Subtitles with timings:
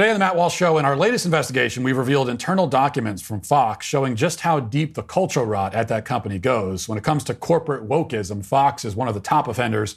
[0.00, 3.42] Today on the Matt Walsh Show, in our latest investigation, we've revealed internal documents from
[3.42, 6.88] Fox showing just how deep the cultural rot at that company goes.
[6.88, 9.96] When it comes to corporate wokeism, Fox is one of the top offenders,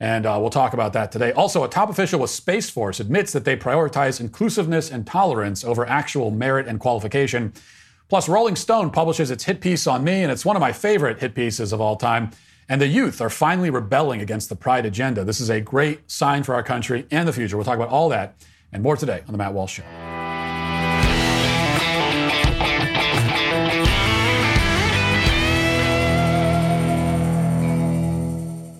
[0.00, 1.32] and uh, we'll talk about that today.
[1.32, 5.86] Also, a top official with Space Force admits that they prioritize inclusiveness and tolerance over
[5.86, 7.52] actual merit and qualification.
[8.08, 11.20] Plus, Rolling Stone publishes its hit piece on me, and it's one of my favorite
[11.20, 12.30] hit pieces of all time.
[12.70, 15.24] And the youth are finally rebelling against the pride agenda.
[15.24, 17.58] This is a great sign for our country and the future.
[17.58, 18.34] We'll talk about all that
[18.72, 20.12] and more today on The Matt Walsh Show.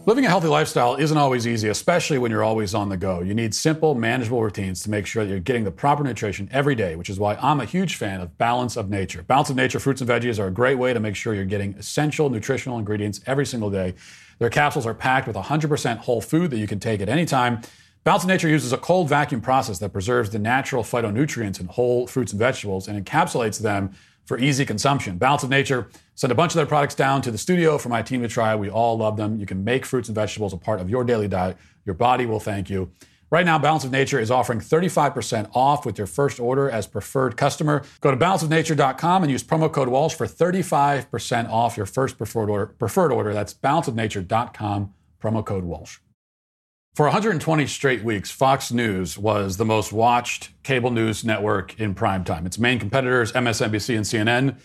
[0.05, 3.20] Living a healthy lifestyle isn't always easy, especially when you're always on the go.
[3.20, 6.74] You need simple, manageable routines to make sure that you're getting the proper nutrition every
[6.74, 9.22] day, which is why I'm a huge fan of Balance of Nature.
[9.22, 11.74] Balance of Nature fruits and veggies are a great way to make sure you're getting
[11.74, 13.95] essential nutritional ingredients every single day.
[14.41, 17.62] Their capsules are packed with 100% whole food that you can take at any time.
[18.05, 22.09] Balance of Nature uses a cold vacuum process that preserves the natural phytonutrients in whole
[22.09, 23.92] fruits and vegetables and encapsulates them
[24.25, 25.19] for easy consumption.
[25.19, 28.03] Balance of Nature sent a bunch of their products down to the studio for my
[28.03, 28.56] team to try.
[28.56, 29.39] We all love them.
[29.39, 31.56] You can make fruits and vegetables a part of your daily diet.
[31.84, 32.91] Your body will thank you.
[33.31, 37.37] Right now, Balance of Nature is offering 35% off with your first order as preferred
[37.37, 37.83] customer.
[38.00, 42.66] Go to balanceofnature.com and use promo code Walsh for 35% off your first preferred order.
[42.66, 43.33] Preferred order.
[43.33, 45.98] That's balanceofnature.com, promo code Walsh.
[46.94, 52.22] For 120 straight weeks, Fox News was the most watched cable news network in prime
[52.22, 52.44] time.
[52.44, 54.58] Its main competitors, MSNBC and CNN,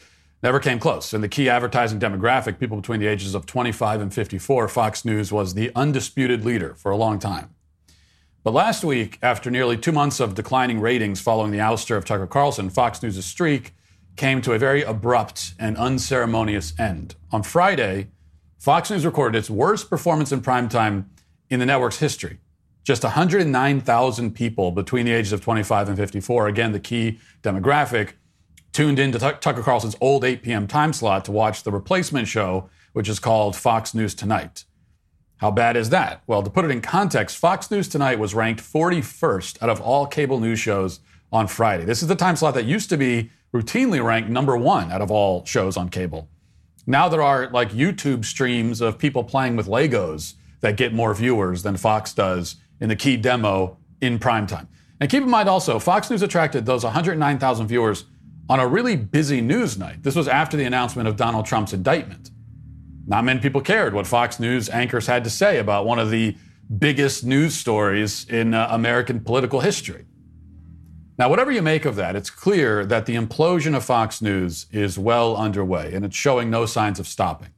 [0.44, 1.14] never came close.
[1.14, 5.32] In the key advertising demographic, people between the ages of 25 and 54, Fox News
[5.32, 7.56] was the undisputed leader for a long time.
[8.44, 12.28] But last week, after nearly two months of declining ratings following the ouster of Tucker
[12.28, 13.74] Carlson, Fox News' streak
[14.18, 17.16] came to a very abrupt and unceremonious end.
[17.32, 18.10] On Friday,
[18.60, 21.06] Fox News recorded its worst performance in primetime
[21.50, 22.40] in the network's history.
[22.84, 28.14] Just 109,000 people between the ages of 25 and 54, again, the key demographic,
[28.72, 30.68] tuned into T- Tucker Carlson's old 8 p.m.
[30.68, 34.66] time slot to watch the replacement show, which is called Fox News Tonight.
[35.38, 36.24] How bad is that?
[36.28, 40.08] Well, to put it in context, Fox News Tonight was ranked 41st out of all
[40.08, 41.00] cable news shows
[41.32, 41.86] on Friday.
[41.86, 45.12] This is the time slot that used to be routinely ranked number one out of
[45.12, 46.30] all shows on cable.
[46.86, 51.64] Now there are like YouTube streams of people playing with Legos that get more viewers
[51.64, 54.68] than Fox does in the key demo in primetime.
[55.00, 58.06] And keep in mind also, Fox News attracted those 109,000 viewers
[58.50, 60.04] on a really busy news night.
[60.04, 62.32] This was after the announcement of Donald Trump's indictment.
[63.06, 66.36] Not many people cared what Fox News anchors had to say about one of the
[66.78, 70.06] biggest news stories in uh, American political history.
[71.18, 75.00] Now, whatever you make of that, it's clear that the implosion of Fox News is
[75.00, 77.50] well underway, and it's showing no signs of stopping.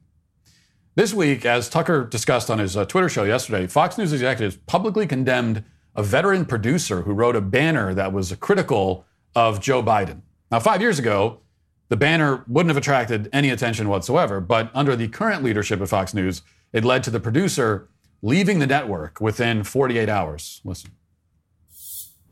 [0.96, 5.06] This week, as Tucker discussed on his uh, Twitter show yesterday, Fox News executives publicly
[5.06, 5.62] condemned
[5.94, 9.04] a veteran producer who wrote a banner that was critical
[9.36, 10.22] of Joe Biden.
[10.50, 11.42] Now, five years ago,
[11.90, 16.12] the banner wouldn't have attracted any attention whatsoever, but under the current leadership of Fox
[16.12, 16.42] News,
[16.72, 17.88] it led to the producer
[18.20, 20.60] leaving the network within 48 hours.
[20.64, 20.90] Listen.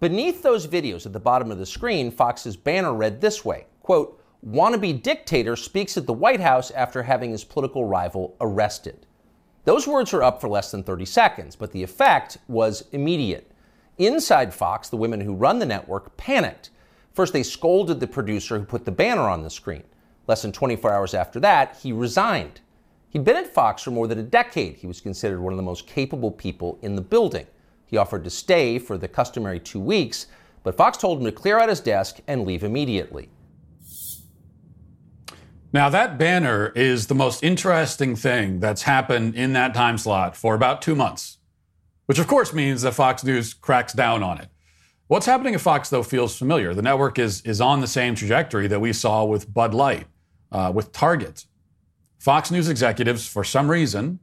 [0.00, 4.17] Beneath those videos at the bottom of the screen, Fox's banner read this way quote,
[4.46, 9.06] wannabe dictator speaks at the White House after having his political rival arrested.
[9.64, 13.50] Those words are up for less than 30 seconds, but the effect was immediate.
[13.98, 16.70] Inside Fox, the women who run the network panicked.
[17.12, 19.82] First, they scolded the producer who put the banner on the screen.
[20.28, 22.60] Less than 24 hours after that, he resigned.
[23.10, 24.76] He'd been at Fox for more than a decade.
[24.76, 27.46] He was considered one of the most capable people in the building.
[27.86, 30.26] He offered to stay for the customary two weeks,
[30.62, 33.30] but Fox told him to clear out his desk and leave immediately.
[35.72, 40.54] Now, that banner is the most interesting thing that's happened in that time slot for
[40.54, 41.38] about two months,
[42.06, 44.48] which of course means that Fox News cracks down on it.
[45.08, 46.72] What's happening at Fox, though, feels familiar.
[46.72, 50.06] The network is, is on the same trajectory that we saw with Bud Light,
[50.52, 51.46] uh, with Target.
[52.18, 54.20] Fox News executives, for some reason,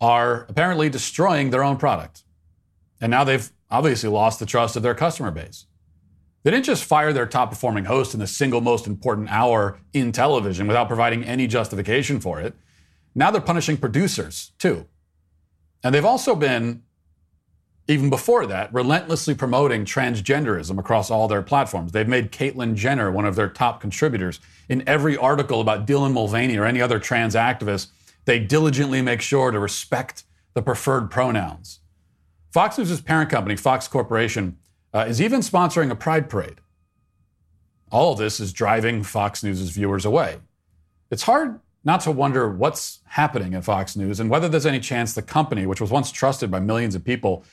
[0.00, 2.24] are apparently destroying their own product.
[3.00, 5.66] And now they've obviously lost the trust of their customer base.
[6.46, 10.12] They didn't just fire their top performing host in the single most important hour in
[10.12, 12.54] television without providing any justification for it.
[13.16, 14.86] Now they're punishing producers, too.
[15.82, 16.84] And they've also been,
[17.88, 21.90] even before that, relentlessly promoting transgenderism across all their platforms.
[21.90, 24.38] They've made Caitlyn Jenner one of their top contributors.
[24.68, 27.88] In every article about Dylan Mulvaney or any other trans activist,
[28.24, 30.22] they diligently make sure to respect
[30.54, 31.80] the preferred pronouns.
[32.52, 34.58] Fox News' parent company, Fox Corporation,
[34.96, 36.56] uh, is even sponsoring a pride parade.
[37.92, 40.38] All of this is driving Fox News' viewers away.
[41.10, 45.12] It's hard not to wonder what's happening at Fox News and whether there's any chance
[45.12, 47.44] the company, which was once trusted by millions of people,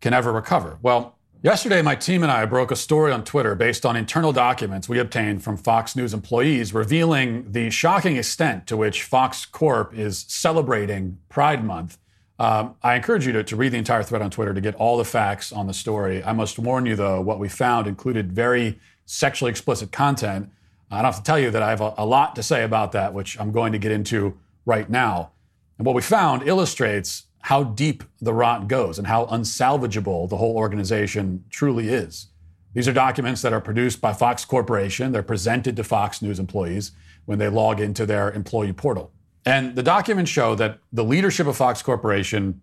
[0.00, 0.78] can ever recover.
[0.82, 4.88] Well, Yesterday, my team and I broke a story on Twitter based on internal documents
[4.88, 10.24] we obtained from Fox News employees revealing the shocking extent to which Fox Corp is
[10.26, 11.98] celebrating Pride Month.
[12.38, 14.96] Um, I encourage you to, to read the entire thread on Twitter to get all
[14.96, 16.22] the facts on the story.
[16.24, 20.50] I must warn you, though, what we found included very sexually explicit content.
[20.90, 22.92] I don't have to tell you that I have a, a lot to say about
[22.92, 24.36] that, which I'm going to get into
[24.66, 25.30] right now.
[25.78, 30.56] And what we found illustrates how deep the rot goes and how unsalvageable the whole
[30.56, 32.28] organization truly is.
[32.72, 35.12] These are documents that are produced by Fox Corporation.
[35.12, 36.92] They're presented to Fox News employees
[37.26, 39.12] when they log into their employee portal.
[39.46, 42.62] And the documents show that the leadership of Fox Corporation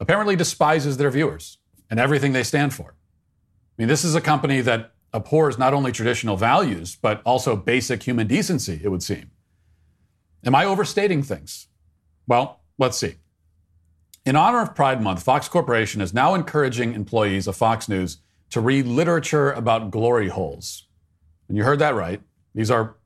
[0.00, 1.58] apparently despises their viewers
[1.90, 2.90] and everything they stand for.
[2.90, 8.02] I mean, this is a company that abhors not only traditional values, but also basic
[8.02, 9.30] human decency, it would seem.
[10.44, 11.68] Am I overstating things?
[12.26, 13.16] Well, let's see.
[14.26, 18.18] In honor of Pride Month, Fox Corporation is now encouraging employees of Fox News
[18.50, 20.86] to read literature about glory holes.
[21.48, 22.20] And you heard that right.
[22.54, 22.96] These are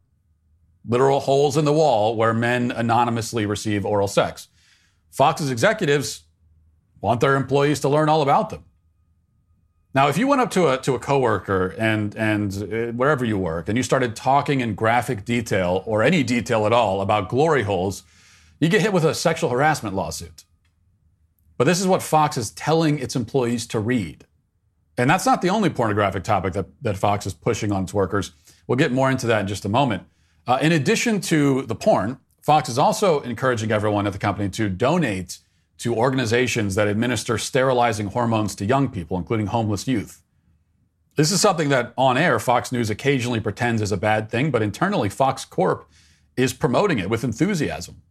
[0.86, 4.48] literal holes in the wall where men anonymously receive oral sex.
[5.10, 6.24] Fox's executives
[7.00, 8.64] want their employees to learn all about them.
[9.94, 13.36] Now, if you went up to a, to a coworker and, and uh, wherever you
[13.36, 17.62] work and you started talking in graphic detail or any detail at all about glory
[17.62, 18.02] holes,
[18.58, 20.44] you get hit with a sexual harassment lawsuit.
[21.58, 24.24] But this is what Fox is telling its employees to read.
[24.96, 28.32] And that's not the only pornographic topic that, that Fox is pushing on its workers.
[28.66, 30.04] We'll get more into that in just a moment.
[30.46, 34.68] Uh, in addition to the porn, Fox is also encouraging everyone at the company to
[34.68, 35.38] donate
[35.78, 40.22] to organizations that administer sterilizing hormones to young people, including homeless youth.
[41.16, 44.62] This is something that on air, Fox News occasionally pretends is a bad thing, but
[44.62, 45.88] internally, Fox Corp
[46.36, 48.02] is promoting it with enthusiasm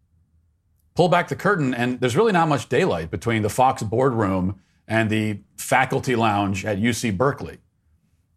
[0.96, 5.10] pull back the curtain, and there's really not much daylight between the Fox boardroom and
[5.10, 7.58] the faculty lounge at UC Berkeley.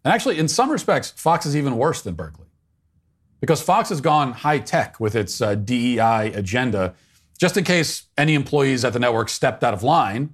[0.04, 2.43] And actually, in some respects, Fox is even worse than Berkeley.
[3.44, 6.94] Because Fox has gone high tech with its uh, DEI agenda,
[7.38, 10.32] just in case any employees at the network stepped out of line,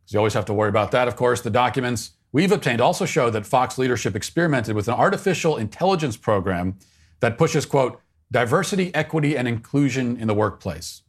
[0.00, 1.42] because you always have to worry about that, of course.
[1.42, 6.78] The documents we've obtained also show that Fox leadership experimented with an artificial intelligence program
[7.20, 8.00] that pushes, quote,
[8.32, 11.02] diversity, equity, and inclusion in the workplace.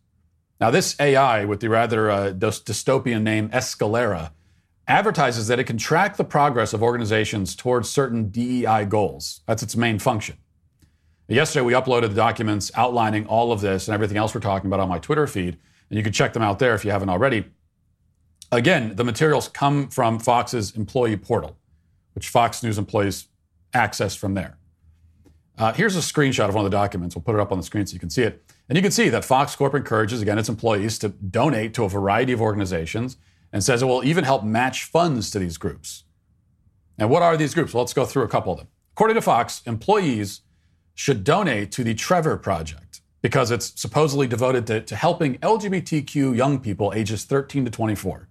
[0.59, 4.31] Now, this AI with the rather uh, dystopian name Escalera
[4.85, 9.39] advertises that it can track the progress of organizations towards certain DEI goals.
[9.47, 10.35] That's its main function.
[11.27, 14.79] Yesterday, we uploaded the documents outlining all of this and everything else we're talking about
[14.79, 15.57] on my Twitter feed,
[15.89, 17.45] and you can check them out there if you haven't already.
[18.49, 21.57] Again, the materials come from Fox's employee portal,
[22.13, 23.27] which Fox News employees
[23.73, 24.57] access from there.
[25.57, 27.13] Uh, here's a screenshot of one of the documents.
[27.13, 28.43] We'll put it up on the screen so you can see it.
[28.69, 31.89] And you can see that Fox Corp encourages, again, its employees to donate to a
[31.89, 33.17] variety of organizations
[33.51, 36.03] and says it will even help match funds to these groups.
[36.97, 37.73] And what are these groups?
[37.73, 38.67] Well, let's go through a couple of them.
[38.93, 40.41] According to Fox, employees
[40.97, 46.59] should donate to the Trevor Project because it's supposedly devoted to, to helping LGBTQ young
[46.59, 48.27] people ages 13 to 24.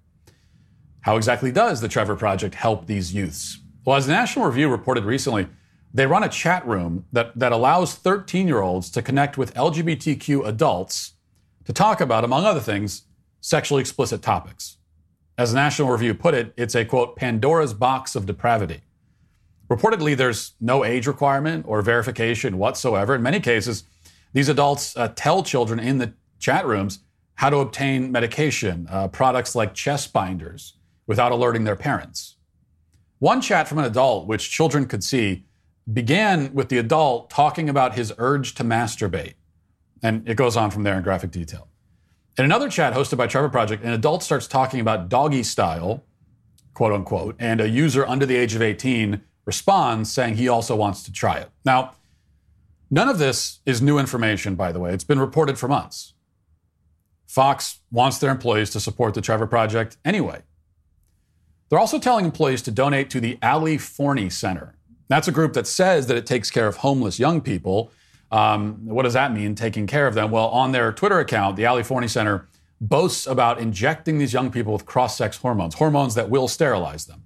[1.02, 3.60] How exactly does the Trevor Project help these youths?
[3.84, 5.46] Well, as the National Review reported recently,
[5.94, 10.44] they run a chat room that, that allows 13 year olds to connect with LGBTQ
[10.44, 11.12] adults
[11.66, 13.02] to talk about, among other things,
[13.40, 14.78] sexually explicit topics.
[15.38, 18.80] As the National Review put it, it's a quote, Pandora's box of depravity.
[19.68, 23.14] Reportedly, there's no age requirement or verification whatsoever.
[23.14, 23.84] In many cases,
[24.32, 27.00] these adults uh, tell children in the chat rooms
[27.34, 30.74] how to obtain medication, uh, products like chest binders,
[31.06, 32.36] without alerting their parents.
[33.18, 35.44] One chat from an adult, which children could see,
[35.92, 39.34] began with the adult talking about his urge to masturbate.
[40.02, 41.68] And it goes on from there in graphic detail.
[42.38, 46.04] In another chat hosted by Trevor Project, an adult starts talking about doggy style,
[46.74, 51.02] quote unquote, and a user under the age of 18 responds saying he also wants
[51.04, 51.48] to try it.
[51.64, 51.92] Now,
[52.90, 54.92] none of this is new information, by the way.
[54.92, 56.12] It's been reported for months.
[57.26, 60.42] Fox wants their employees to support the Trevor Project anyway.
[61.68, 64.76] They're also telling employees to donate to the Ali Forney Center,
[65.08, 67.92] that's a group that says that it takes care of homeless young people.
[68.30, 70.30] Um, what does that mean, taking care of them?
[70.30, 72.48] Well, on their Twitter account, the Ali Forney Center
[72.80, 77.22] boasts about injecting these young people with cross sex hormones, hormones that will sterilize them.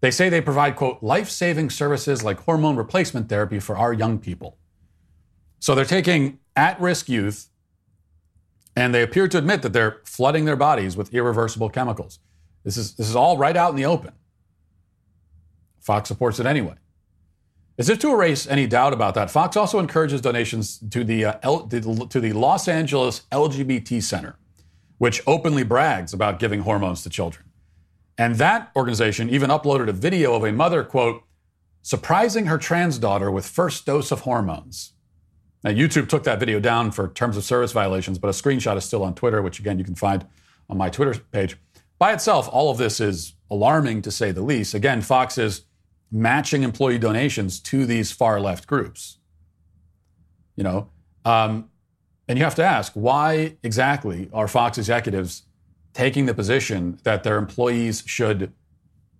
[0.00, 4.18] They say they provide, quote, life saving services like hormone replacement therapy for our young
[4.18, 4.56] people.
[5.58, 7.50] So they're taking at risk youth
[8.74, 12.18] and they appear to admit that they're flooding their bodies with irreversible chemicals.
[12.64, 14.12] This is, this is all right out in the open.
[15.80, 16.74] Fox supports it anyway.
[17.78, 21.38] As if to erase any doubt about that, Fox also encourages donations to the, uh,
[21.42, 24.36] L- to the Los Angeles LGBT Center,
[24.98, 27.49] which openly brags about giving hormones to children.
[28.18, 31.22] And that organization even uploaded a video of a mother, quote,
[31.82, 34.92] surprising her trans daughter with first dose of hormones.
[35.62, 38.84] Now, YouTube took that video down for terms of service violations, but a screenshot is
[38.84, 40.26] still on Twitter, which again you can find
[40.68, 41.56] on my Twitter page.
[41.98, 44.72] By itself, all of this is alarming to say the least.
[44.72, 45.62] Again, Fox is
[46.10, 49.18] matching employee donations to these far left groups.
[50.56, 50.90] You know,
[51.24, 51.70] um,
[52.26, 55.42] and you have to ask why exactly are Fox executives
[55.92, 58.52] taking the position that their employees should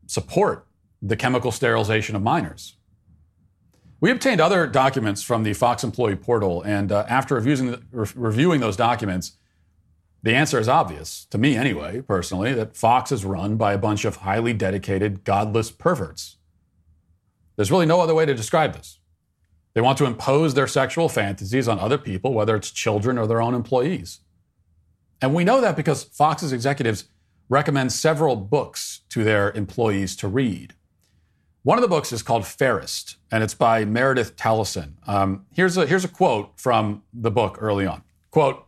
[0.07, 0.67] support
[1.03, 2.77] the chemical sterilization of minors?
[4.01, 8.61] We obtained other documents from the Fox employee portal, and uh, after reviewing, re- reviewing
[8.61, 9.33] those documents,
[10.23, 14.05] the answer is obvious, to me anyway, personally, that Fox is run by a bunch
[14.05, 16.37] of highly dedicated, godless perverts.
[17.57, 19.01] There's really no other way to describe this.
[19.75, 23.41] They want to impose their sexual fantasies on other people, whether it's children or their
[23.41, 24.21] own employees.
[25.23, 27.05] And we know that because Fox's executives
[27.49, 30.75] recommend several books to their employees to read.
[31.63, 34.95] One of the books is called Fairest, and it's by Meredith Talusan.
[35.07, 38.03] Um, here's, a, here's a quote from the book early on.
[38.31, 38.65] Quote,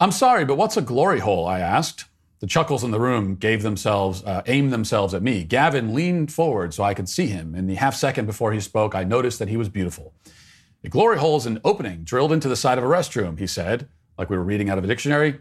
[0.00, 1.46] I'm sorry, but what's a glory hole?
[1.46, 2.06] I asked.
[2.40, 5.44] The chuckles in the room gave themselves, uh, aimed themselves at me.
[5.44, 7.54] Gavin leaned forward so I could see him.
[7.54, 10.12] In the half second before he spoke, I noticed that he was beautiful.
[10.84, 13.88] A glory hole is an opening drilled into the side of a restroom, he said,
[14.18, 15.38] like we were reading out of a dictionary.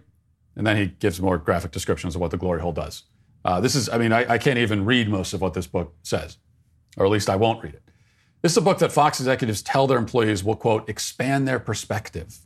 [0.56, 3.04] And then he gives more graphic descriptions of what the glory hole does.
[3.44, 5.94] Uh, this is, I mean, I, I can't even read most of what this book
[6.02, 6.38] says,
[6.98, 7.84] or at least I won't read it.
[8.42, 12.40] This is a book that Fox executives tell their employees will, quote, expand their perspective.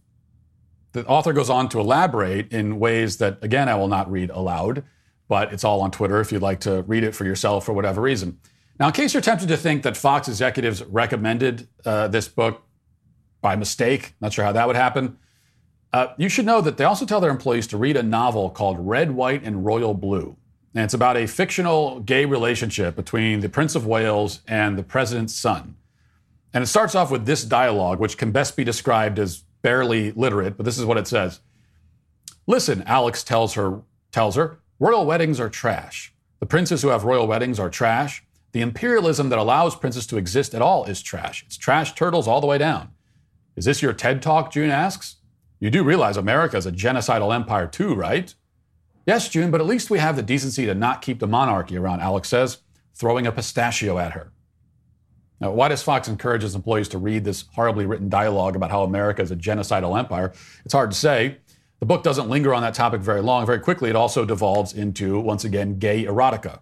[0.94, 4.84] The author goes on to elaborate in ways that, again, I will not read aloud,
[5.28, 8.02] but it's all on Twitter if you'd like to read it for yourself for whatever
[8.02, 8.40] reason.
[8.80, 12.64] Now, in case you're tempted to think that Fox executives recommended uh, this book
[13.42, 15.18] by mistake, not sure how that would happen,
[15.92, 18.78] uh, you should know that they also tell their employees to read a novel called
[18.80, 20.36] Red, White, and Royal Blue.
[20.76, 25.34] And it's about a fictional gay relationship between the Prince of Wales and the president's
[25.36, 25.76] son.
[26.54, 30.58] And it starts off with this dialogue, which can best be described as barely literate,
[30.58, 31.40] but this is what it says.
[32.48, 33.82] Listen, Alex tells her,
[34.12, 36.14] tells her, royal weddings are trash.
[36.40, 38.24] The princes who have royal weddings are trash.
[38.52, 41.44] The imperialism that allows princes to exist at all is trash.
[41.46, 42.90] It's trash turtles all the way down.
[43.56, 44.52] Is this your TED talk?
[44.52, 45.18] June asks.
[45.60, 48.34] You do realize America is a genocidal empire too, right?
[49.06, 52.02] Yes, June, but at least we have the decency to not keep the monarchy around,
[52.02, 52.60] Alex says,
[52.94, 54.32] throwing a pistachio at her.
[55.42, 58.84] Now, why does Fox encourage its employees to read this horribly written dialogue about how
[58.84, 60.34] America is a genocidal empire?
[60.66, 61.38] It's hard to say.
[61.80, 63.46] The book doesn't linger on that topic very long.
[63.46, 66.60] Very quickly, it also devolves into, once again, gay erotica.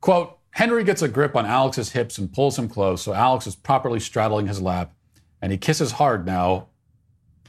[0.00, 3.56] Quote Henry gets a grip on Alex's hips and pulls him close, so Alex is
[3.56, 4.94] properly straddling his lap,
[5.42, 6.68] and he kisses hard now,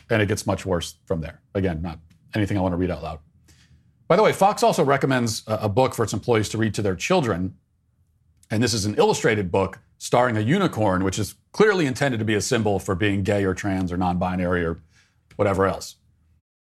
[0.10, 1.42] and it gets much worse from there.
[1.54, 2.00] Again, not
[2.34, 3.20] anything I want to read out loud.
[4.08, 6.96] By the way, Fox also recommends a book for its employees to read to their
[6.96, 7.56] children.
[8.52, 12.36] And this is an illustrated book starring a unicorn, which is clearly intended to be
[12.36, 14.82] a symbol for being gay or trans or non binary or
[15.38, 15.96] whatever else.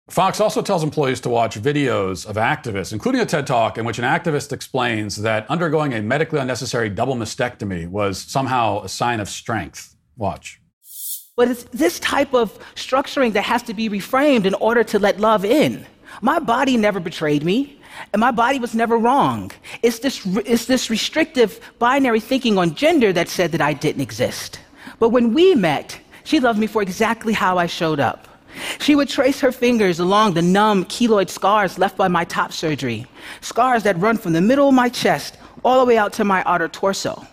[0.10, 4.00] Fox also tells employees to watch videos of activists, including a TED Talk in which
[4.00, 9.30] an activist explains that undergoing a medically unnecessary double mastectomy was somehow a sign of
[9.30, 9.96] strength.
[10.18, 10.62] Watch.
[11.36, 15.20] But it's this type of structuring that has to be reframed in order to let
[15.20, 15.84] love in.
[16.22, 17.80] My body never betrayed me,
[18.14, 19.52] and my body was never wrong.
[19.82, 24.60] It's this, it's this restrictive binary thinking on gender that said that I didn't exist.
[25.00, 28.28] But when we met, she loved me for exactly how I showed up.
[28.80, 33.08] She would trace her fingers along the numb keloid scars left by my top surgery,
[33.42, 36.44] scars that run from the middle of my chest all the way out to my
[36.46, 37.26] outer torso.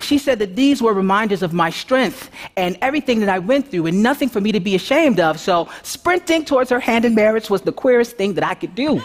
[0.00, 3.86] She said that these were reminders of my strength and everything that I went through,
[3.86, 5.38] and nothing for me to be ashamed of.
[5.38, 9.02] So, sprinting towards her hand in marriage was the queerest thing that I could do.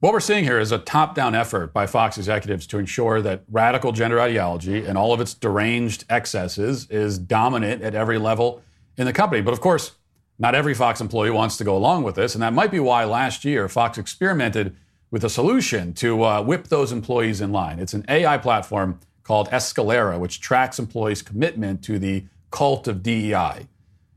[0.00, 3.44] What we're seeing here is a top down effort by Fox executives to ensure that
[3.50, 8.62] radical gender ideology and all of its deranged excesses is dominant at every level
[8.98, 9.40] in the company.
[9.40, 9.92] But of course,
[10.38, 13.04] not every Fox employee wants to go along with this, and that might be why
[13.04, 14.76] last year Fox experimented
[15.10, 17.78] with a solution to uh, whip those employees in line.
[17.78, 23.66] It's an AI platform called Escalera, which tracks employees' commitment to the cult of DEI.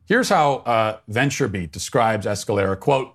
[0.06, 3.14] Here's how uh, VentureBeat describes Escalera, quote,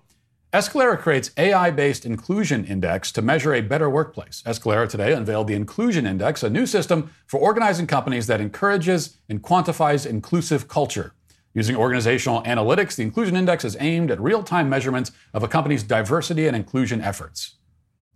[0.52, 4.42] Escalera creates AI-based inclusion index to measure a better workplace.
[4.44, 9.42] Escalera today unveiled the Inclusion Index, a new system for organizing companies that encourages and
[9.42, 11.14] quantifies inclusive culture.
[11.54, 16.46] Using organizational analytics, the Inclusion Index is aimed at real-time measurements of a company's diversity
[16.46, 17.54] and inclusion efforts.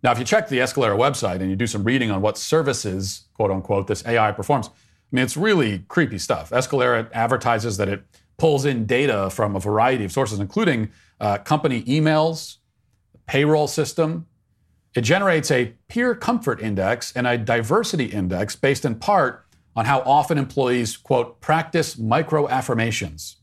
[0.07, 3.25] Now, if you check the Escalera website and you do some reading on what services,
[3.35, 4.71] quote unquote, this AI performs, I
[5.11, 6.51] mean, it's really creepy stuff.
[6.51, 8.05] Escalera advertises that it
[8.37, 12.59] pulls in data from a variety of sources, including uh, company emails,
[13.27, 14.29] payroll system,
[14.95, 19.45] It generates a peer comfort index and a diversity index based in part
[19.75, 23.39] on how often employees, quote, practice micro affirmations.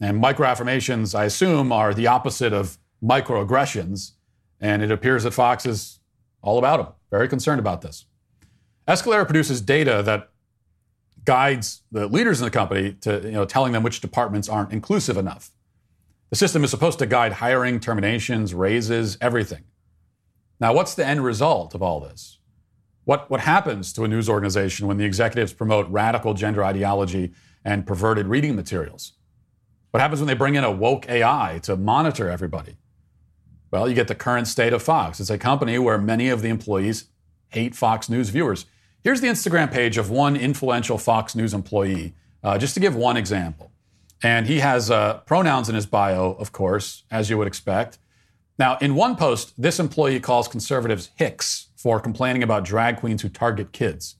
[0.00, 4.12] And micro affirmations, I assume, are the opposite of microaggressions.
[4.60, 6.00] And it appears that Fox is
[6.42, 8.06] all about them, very concerned about this.
[8.86, 10.30] Escalera produces data that
[11.24, 15.16] guides the leaders in the company to you know, telling them which departments aren't inclusive
[15.16, 15.50] enough.
[16.30, 19.64] The system is supposed to guide hiring, terminations, raises, everything.
[20.60, 22.38] Now, what's the end result of all this?
[23.04, 27.32] What, what happens to a news organization when the executives promote radical gender ideology
[27.64, 29.12] and perverted reading materials?
[29.90, 32.76] What happens when they bring in a woke AI to monitor everybody?
[33.70, 35.20] Well, you get the current state of Fox.
[35.20, 37.06] It's a company where many of the employees
[37.48, 38.66] hate Fox News viewers.
[39.02, 43.16] Here's the Instagram page of one influential Fox News employee, uh, just to give one
[43.16, 43.72] example.
[44.22, 47.98] And he has uh, pronouns in his bio, of course, as you would expect.
[48.58, 53.28] Now, in one post, this employee calls conservatives hicks for complaining about drag queens who
[53.28, 54.16] target kids.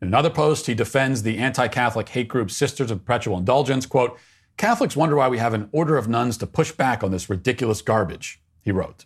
[0.00, 3.86] In another post, he defends the anti Catholic hate group Sisters of Perpetual Indulgence.
[3.86, 4.16] Quote,
[4.56, 7.82] Catholics wonder why we have an order of nuns to push back on this ridiculous
[7.82, 9.04] garbage, he wrote.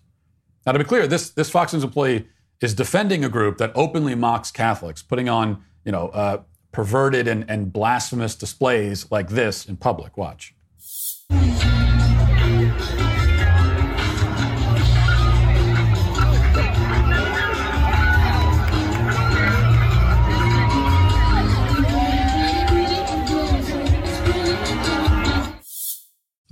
[0.66, 2.26] Now, to be clear, this, this Fox News employee
[2.60, 6.42] is defending a group that openly mocks Catholics, putting on, you know, uh,
[6.72, 10.16] perverted and, and blasphemous displays like this in public.
[10.16, 10.54] Watch.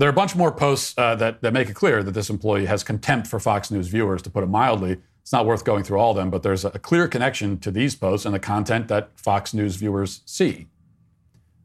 [0.03, 2.67] There are a bunch more posts uh, that, that make it clear that this employee
[2.67, 4.97] has contempt for Fox News viewers, to put it mildly.
[5.21, 7.95] It's not worth going through all of them, but there's a clear connection to these
[7.95, 10.67] posts and the content that Fox News viewers see.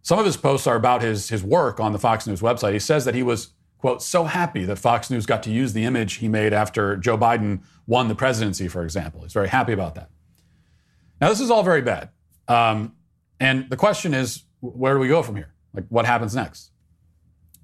[0.03, 2.73] Some of his posts are about his, his work on the Fox News website.
[2.73, 5.85] He says that he was, quote, so happy that Fox News got to use the
[5.85, 9.23] image he made after Joe Biden won the presidency, for example.
[9.23, 10.11] He's very happy about that.
[11.19, 12.11] Now, this is all very bad.
[12.47, 12.93] Um,
[13.39, 15.55] and the question is, where do we go from here?
[15.73, 16.69] Like, what happens next?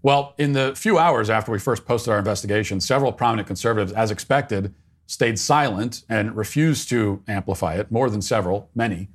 [0.04, 4.12] Well, in the few hours after we first posted our investigation, several prominent conservatives, as
[4.12, 4.76] expected,
[5.08, 9.08] stayed silent and refused to amplify it, more than several, many.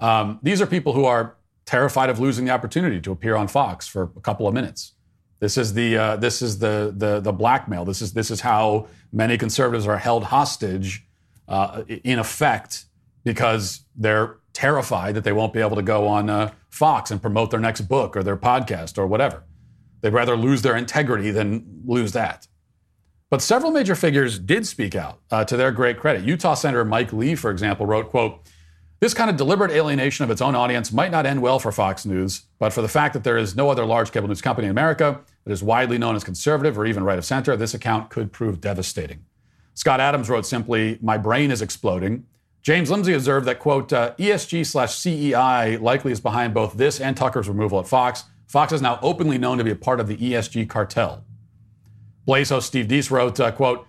[0.00, 3.86] Um, these are people who are terrified of losing the opportunity to appear on Fox
[3.86, 4.94] for a couple of minutes.
[5.38, 7.84] This is the uh, this is the, the the blackmail.
[7.84, 11.04] This is this is how many conservatives are held hostage,
[11.48, 12.86] uh, in effect,
[13.24, 17.50] because they're terrified that they won't be able to go on uh, Fox and promote
[17.52, 19.44] their next book or their podcast or whatever.
[20.02, 22.46] They'd rather lose their integrity than lose that.
[23.30, 26.22] But several major figures did speak out uh, to their great credit.
[26.22, 28.46] Utah Senator Mike Lee, for example, wrote, quote,
[29.00, 32.06] this kind of deliberate alienation of its own audience might not end well for Fox
[32.06, 34.70] News, but for the fact that there is no other large cable news company in
[34.70, 38.32] America that is widely known as conservative or even right of center, this account could
[38.32, 39.24] prove devastating.
[39.74, 42.26] Scott Adams wrote simply, My brain is exploding.
[42.62, 47.16] James Lindsay observed that, quote, uh, ESG slash DEI likely is behind both this and
[47.16, 48.22] Tucker's removal at Fox.
[48.52, 51.24] Fox is now openly known to be a part of the ESG cartel.
[52.26, 53.86] Blaze host Steve Deace wrote, uh, quote,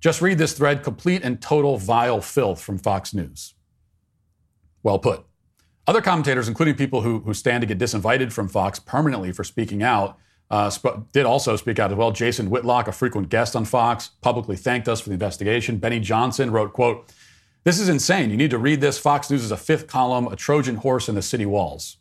[0.00, 3.52] just read this thread, complete and total vile filth from Fox News.
[4.82, 5.26] Well put.
[5.86, 9.82] Other commentators, including people who, who stand to get disinvited from Fox permanently for speaking
[9.82, 10.16] out,
[10.50, 12.10] uh, sp- did also speak out as well.
[12.10, 15.76] Jason Whitlock, a frequent guest on Fox, publicly thanked us for the investigation.
[15.76, 17.12] Benny Johnson wrote, quote,
[17.64, 18.30] this is insane.
[18.30, 18.98] You need to read this.
[18.98, 21.97] Fox News is a fifth column, a Trojan horse in the city walls.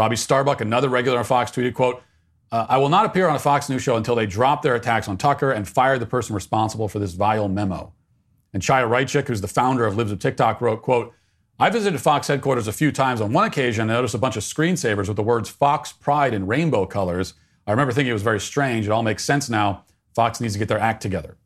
[0.00, 2.02] Robbie Starbuck, another regular on Fox, tweeted, quote,
[2.50, 5.08] uh, I will not appear on a Fox News show until they drop their attacks
[5.08, 7.92] on Tucker and fire the person responsible for this vile memo.
[8.54, 11.12] And Chaya Raichik, who's the founder of Libs of TikTok, wrote, quote,
[11.58, 13.20] I visited Fox headquarters a few times.
[13.20, 16.46] On one occasion, I noticed a bunch of screensavers with the words Fox Pride in
[16.46, 17.34] rainbow colors.
[17.66, 18.86] I remember thinking it was very strange.
[18.86, 19.84] It all makes sense now.
[20.14, 21.36] Fox needs to get their act together.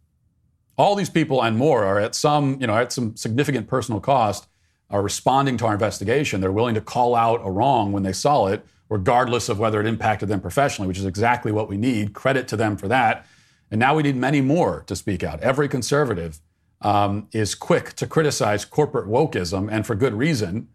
[0.78, 4.46] All these people and more are at some, you know, at some significant personal cost
[4.94, 6.40] are responding to our investigation.
[6.40, 9.86] They're willing to call out a wrong when they saw it, regardless of whether it
[9.86, 12.12] impacted them professionally, which is exactly what we need.
[12.12, 13.26] Credit to them for that.
[13.72, 15.40] And now we need many more to speak out.
[15.40, 16.38] Every conservative
[16.80, 20.68] um, is quick to criticize corporate wokeism, and for good reason.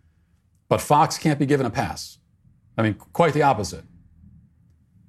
[0.68, 2.18] But Fox can't be given a pass.
[2.78, 3.86] I mean, quite the opposite.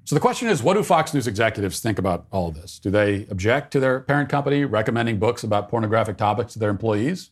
[0.05, 2.79] So the question is what do Fox News executives think about all of this?
[2.79, 7.31] Do they object to their parent company recommending books about pornographic topics to their employees?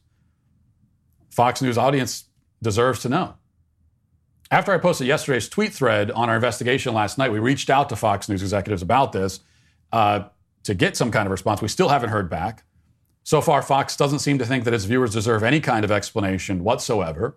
[1.30, 2.24] Fox News audience
[2.62, 3.34] deserves to know.
[4.50, 7.96] After I posted yesterday's tweet thread on our investigation last night, we reached out to
[7.96, 9.40] Fox News executives about this
[9.92, 10.28] uh,
[10.64, 11.60] to get some kind of response.
[11.60, 12.64] We still haven't heard back.
[13.24, 16.64] So far, Fox doesn't seem to think that its viewers deserve any kind of explanation
[16.64, 17.36] whatsoever.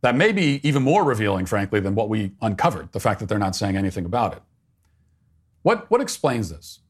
[0.00, 3.38] That may be even more revealing, frankly, than what we uncovered the fact that they're
[3.38, 4.42] not saying anything about it.
[5.62, 6.80] What, what explains this?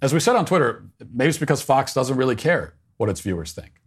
[0.00, 3.52] As we said on Twitter, maybe it's because Fox doesn't really care what its viewers
[3.52, 3.79] think.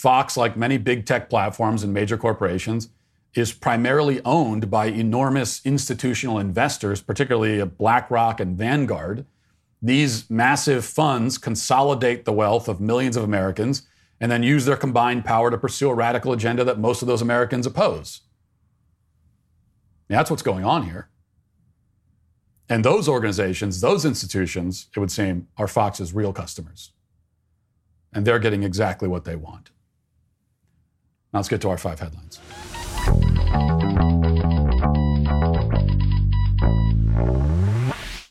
[0.00, 2.88] Fox, like many big tech platforms and major corporations,
[3.34, 9.26] is primarily owned by enormous institutional investors, particularly BlackRock and Vanguard.
[9.82, 13.82] These massive funds consolidate the wealth of millions of Americans
[14.18, 17.20] and then use their combined power to pursue a radical agenda that most of those
[17.20, 18.22] Americans oppose.
[20.08, 21.10] That's what's going on here.
[22.70, 26.92] And those organizations, those institutions, it would seem, are Fox's real customers.
[28.14, 29.72] And they're getting exactly what they want.
[31.32, 32.40] Now let's get to our five headlines.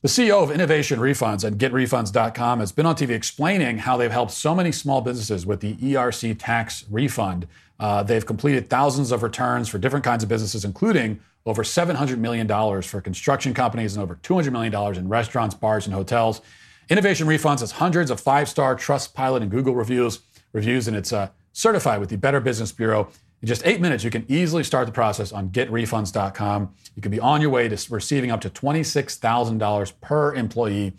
[0.02, 4.32] The CEO of Innovation Refunds at GetRefunds.com has been on TV explaining how they've helped
[4.32, 7.48] so many small businesses with the ERC tax refund.
[7.82, 12.48] Uh, they've completed thousands of returns for different kinds of businesses, including over $700 million
[12.82, 16.42] for construction companies and over $200 million in restaurants, bars, and hotels.
[16.90, 20.20] Innovation Refunds has hundreds of five-star Trust Pilot and Google reviews,
[20.54, 21.28] reviews, and it's uh,
[21.60, 23.10] certified with the Better Business Bureau.
[23.41, 26.74] In just eight minutes, you can easily start the process on getrefunds.com.
[26.95, 30.93] You can be on your way to receiving up to $26,000 per employee.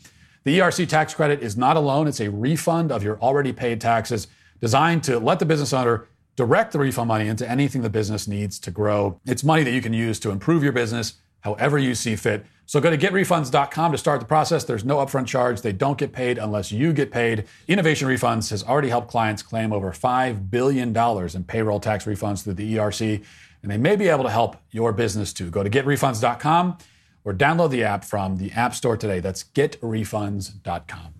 [0.44, 3.80] The ERC tax credit is not a loan, it's a refund of your already paid
[3.80, 4.26] taxes
[4.60, 8.58] designed to let the business owner direct the refund money into anything the business needs
[8.60, 9.18] to grow.
[9.26, 12.44] It's money that you can use to improve your business however you see fit.
[12.70, 14.62] So go to getrefunds.com to start the process.
[14.62, 15.60] There's no upfront charge.
[15.60, 17.46] They don't get paid unless you get paid.
[17.66, 22.54] Innovation Refunds has already helped clients claim over $5 billion in payroll tax refunds through
[22.54, 23.24] the ERC,
[23.64, 25.50] and they may be able to help your business too.
[25.50, 26.78] Go to getrefunds.com
[27.24, 29.18] or download the app from the App Store today.
[29.18, 31.19] That's getrefunds.com.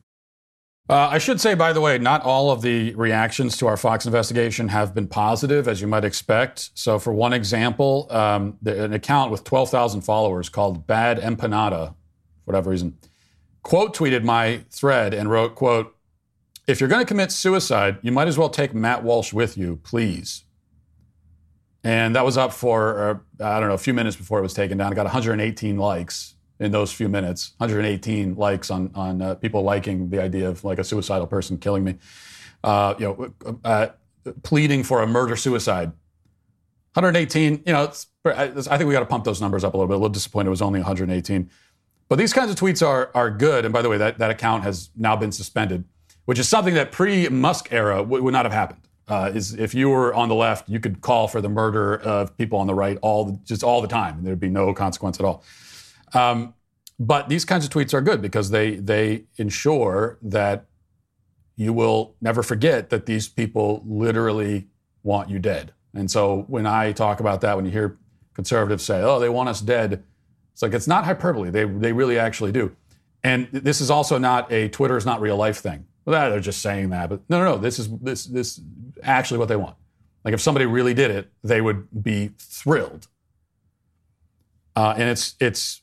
[0.90, 4.06] Uh, I should say, by the way, not all of the reactions to our Fox
[4.06, 6.70] investigation have been positive, as you might expect.
[6.74, 11.94] So, for one example, um, the, an account with 12,000 followers called Bad Empanada, for
[12.46, 12.98] whatever reason,
[13.62, 15.94] quote tweeted my thread and wrote, "quote
[16.66, 19.78] If you're going to commit suicide, you might as well take Matt Walsh with you,
[19.84, 20.42] please."
[21.84, 24.54] And that was up for uh, I don't know a few minutes before it was
[24.54, 24.90] taken down.
[24.90, 27.54] It got 118 likes in those few minutes.
[27.56, 31.82] 118 likes on on uh, people liking the idea of like a suicidal person killing
[31.82, 31.96] me.
[32.62, 33.88] Uh, you know uh,
[34.42, 35.92] pleading for a murder suicide.
[36.92, 37.90] 118 you know
[38.26, 39.94] I think we got to pump those numbers up a little bit.
[39.94, 41.50] A little disappointed it was only 118
[42.08, 43.64] but these kinds of tweets are are good.
[43.64, 45.84] And by the way that, that account has now been suspended
[46.26, 48.82] which is something that pre-musk era w- would not have happened.
[49.08, 52.36] Uh, is if you were on the left you could call for the murder of
[52.36, 54.18] people on the right all the, just all the time.
[54.18, 55.42] And there'd be no consequence at all
[56.14, 56.54] um,
[56.98, 60.66] but these kinds of tweets are good because they they ensure that
[61.56, 64.68] you will never forget that these people literally
[65.02, 65.72] want you dead.
[65.94, 67.98] And so when I talk about that, when you hear
[68.34, 70.02] conservatives say, "Oh, they want us dead,"
[70.52, 71.50] it's like it's not hyperbole.
[71.50, 72.76] They they really actually do.
[73.22, 75.86] And this is also not a Twitter is not real life thing.
[76.04, 77.58] Well, they're just saying that, but no, no, no.
[77.58, 78.60] This is this this
[79.02, 79.76] actually what they want.
[80.24, 83.08] Like if somebody really did it, they would be thrilled.
[84.76, 85.82] Uh, and it's it's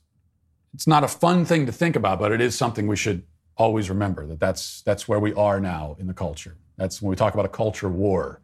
[0.77, 3.23] it's not a fun thing to think about, but it is something we should
[3.57, 6.55] always remember that that's that's where we are now in the culture.
[6.75, 8.41] That's when we talk about a culture war.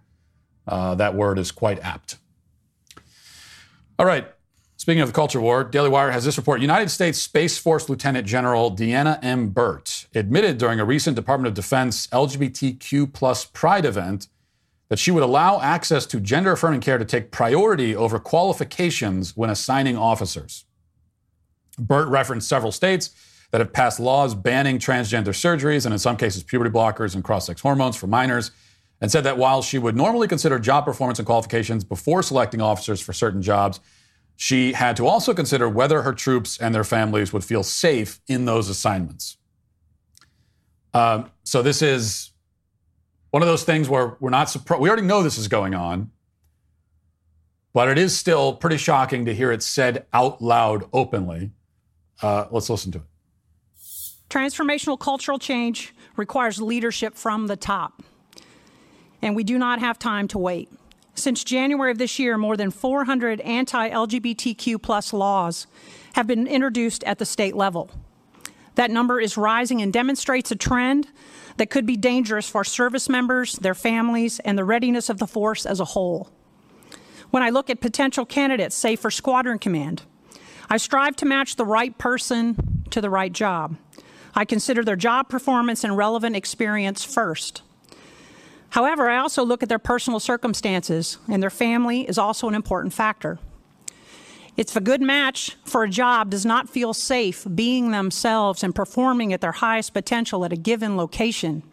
[0.68, 2.18] Uh, that word is quite apt.
[4.00, 4.26] All right.
[4.78, 6.60] Speaking of the culture war, Daily Wire has this report.
[6.60, 9.50] United States Space Force Lieutenant General Deanna M.
[9.50, 14.28] Burt admitted during a recent Department of Defense LGBTQ plus Pride event
[14.90, 19.52] that she would allow access to gender affirming care to take priority over qualifications when
[19.52, 20.66] assigning officers.
[21.78, 23.12] Burt referenced several states
[23.52, 27.46] that have passed laws banning transgender surgeries and, in some cases, puberty blockers and cross
[27.46, 28.52] sex hormones for minors,
[29.00, 33.00] and said that while she would normally consider job performance and qualifications before selecting officers
[33.00, 33.80] for certain jobs,
[34.36, 38.46] she had to also consider whether her troops and their families would feel safe in
[38.46, 39.38] those assignments.
[40.94, 42.32] Um, so, this is
[43.32, 44.82] one of those things where we're not surprised.
[44.82, 46.12] We already know this is going on,
[47.74, 51.52] but it is still pretty shocking to hear it said out loud openly.
[52.24, 53.04] Uh, let's listen to it.
[54.30, 58.02] Transformational cultural change requires leadership from the top.
[59.22, 60.70] And we do not have time to wait.
[61.16, 65.68] Since January of this year, more than 400 anti LGBTQ plus laws
[66.14, 67.92] have been introduced at the state level.
[68.76, 71.10] That number is rising and demonstrates a trend
[71.58, 75.66] that could be dangerous for service members, their families, and the readiness of the force
[75.66, 76.32] as a whole.
[77.30, 80.04] When I look at potential candidates, say for squadron command,
[80.70, 83.78] I strive to match the right person to the right job.
[84.36, 87.62] I consider their job performance and relevant experience first.
[88.70, 92.94] However, I also look at their personal circumstances, and their family is also an important
[92.94, 93.38] factor.
[94.58, 99.34] It's a good match for a job does not feel safe being themselves and performing
[99.34, 101.64] at their highest potential at a given location,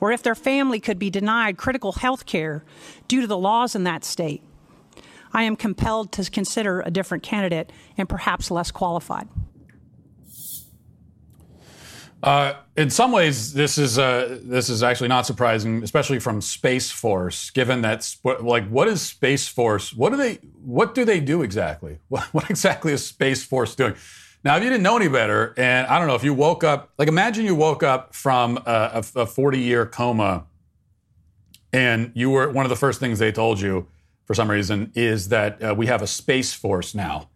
[0.00, 2.64] or if their family could be denied critical health care
[3.08, 4.42] due to the laws in that state,
[5.32, 9.28] I am compelled to consider a different candidate and perhaps less qualified.
[12.22, 16.90] Uh, in some ways, this is uh, this is actually not surprising, especially from Space
[16.90, 19.94] Force, given that like what is Space Force?
[19.94, 21.98] What do they what do they do exactly?
[22.08, 23.94] What, what exactly is Space Force doing?
[24.44, 26.90] Now, if you didn't know any better, and I don't know if you woke up,
[26.98, 30.44] like imagine you woke up from a, a 40 year coma,
[31.72, 33.86] and you were one of the first things they told you
[34.30, 37.30] for some reason is that uh, we have a Space Force now.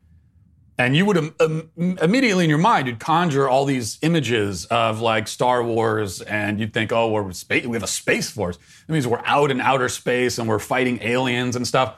[0.79, 1.35] And you would
[1.77, 6.73] immediately in your mind, you'd conjure all these images of like Star Wars, and you'd
[6.73, 8.59] think, oh, we're we have a space force.
[8.87, 11.97] That means we're out in outer space and we're fighting aliens and stuff.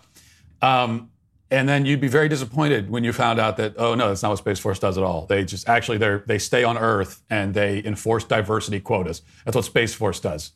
[0.63, 1.11] Um,
[1.51, 4.31] and then you'd be very disappointed when you found out that, oh no, that's not
[4.31, 5.27] what Space Force does at all.
[5.27, 9.21] They just actually they they stay on Earth and they enforce diversity quotas.
[9.45, 10.53] That's what Space Force does.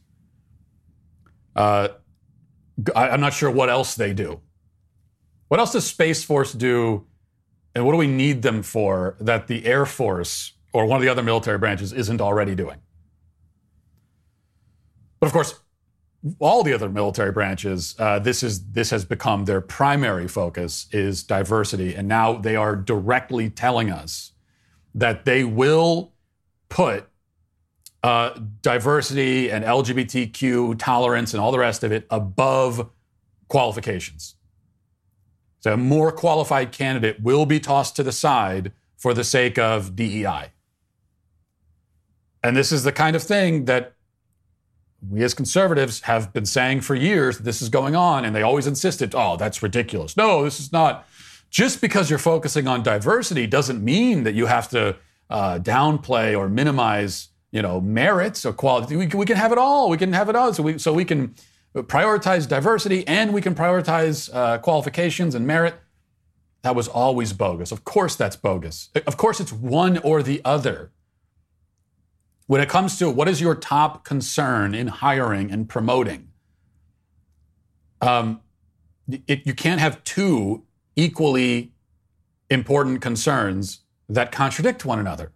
[1.54, 1.88] Uh,
[2.94, 4.40] I, I'm not sure what else they do.
[5.48, 7.06] What else does Space Force do
[7.74, 11.08] and what do we need them for that the Air Force or one of the
[11.08, 12.78] other military branches isn't already doing?
[15.18, 15.60] But of course,
[16.38, 21.22] all the other military branches, uh, this is this has become their primary focus is
[21.22, 24.32] diversity, and now they are directly telling us
[24.94, 26.12] that they will
[26.68, 27.09] put
[28.02, 32.88] uh, diversity and LGBTQ tolerance and all the rest of it above
[33.48, 34.36] qualifications.
[35.60, 39.94] So a more qualified candidate will be tossed to the side for the sake of
[39.94, 40.52] DEI.
[42.42, 43.94] And this is the kind of thing that
[45.08, 48.66] we as conservatives have been saying for years this is going on, and they always
[48.66, 50.16] insisted, oh, that's ridiculous.
[50.16, 51.06] No, this is not.
[51.50, 54.96] Just because you're focusing on diversity doesn't mean that you have to
[55.28, 58.96] uh, downplay or minimize, you know, merits or quality.
[58.96, 59.90] We we can have it all.
[59.90, 60.54] We can have it all.
[60.54, 61.34] So we so we can
[61.74, 65.74] prioritize diversity and we can prioritize uh, qualifications and merit.
[66.62, 67.72] That was always bogus.
[67.72, 68.90] Of course, that's bogus.
[69.06, 70.90] Of course, it's one or the other.
[72.46, 76.28] When it comes to what is your top concern in hiring and promoting,
[78.00, 78.40] um,
[79.26, 80.64] it, you can't have two
[80.96, 81.72] equally
[82.50, 85.32] important concerns that contradict one another.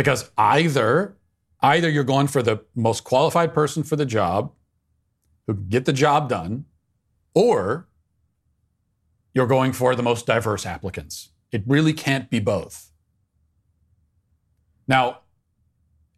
[0.00, 1.14] Because either
[1.60, 4.50] either you're going for the most qualified person for the job
[5.46, 6.64] who can get the job done,
[7.34, 7.86] or
[9.34, 11.32] you're going for the most diverse applicants.
[11.52, 12.92] It really can't be both.
[14.88, 15.18] Now,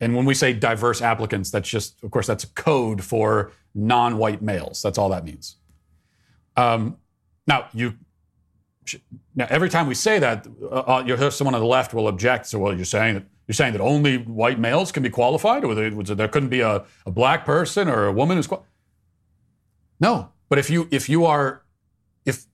[0.00, 4.16] and when we say diverse applicants, that's just, of course, that's a code for non
[4.16, 4.80] white males.
[4.80, 5.56] That's all that means.
[6.56, 6.98] Um,
[7.48, 7.94] now, you
[9.34, 12.06] now, every time we say that, uh, uh you'll hear someone on the left will
[12.06, 12.46] object.
[12.46, 15.74] So, well, you're saying that you're saying that only white males can be qualified, or
[15.74, 18.70] there, couldn't be a, a, black person or a woman who's qualified?
[20.00, 21.62] No, but if you if you are
[22.24, 22.46] if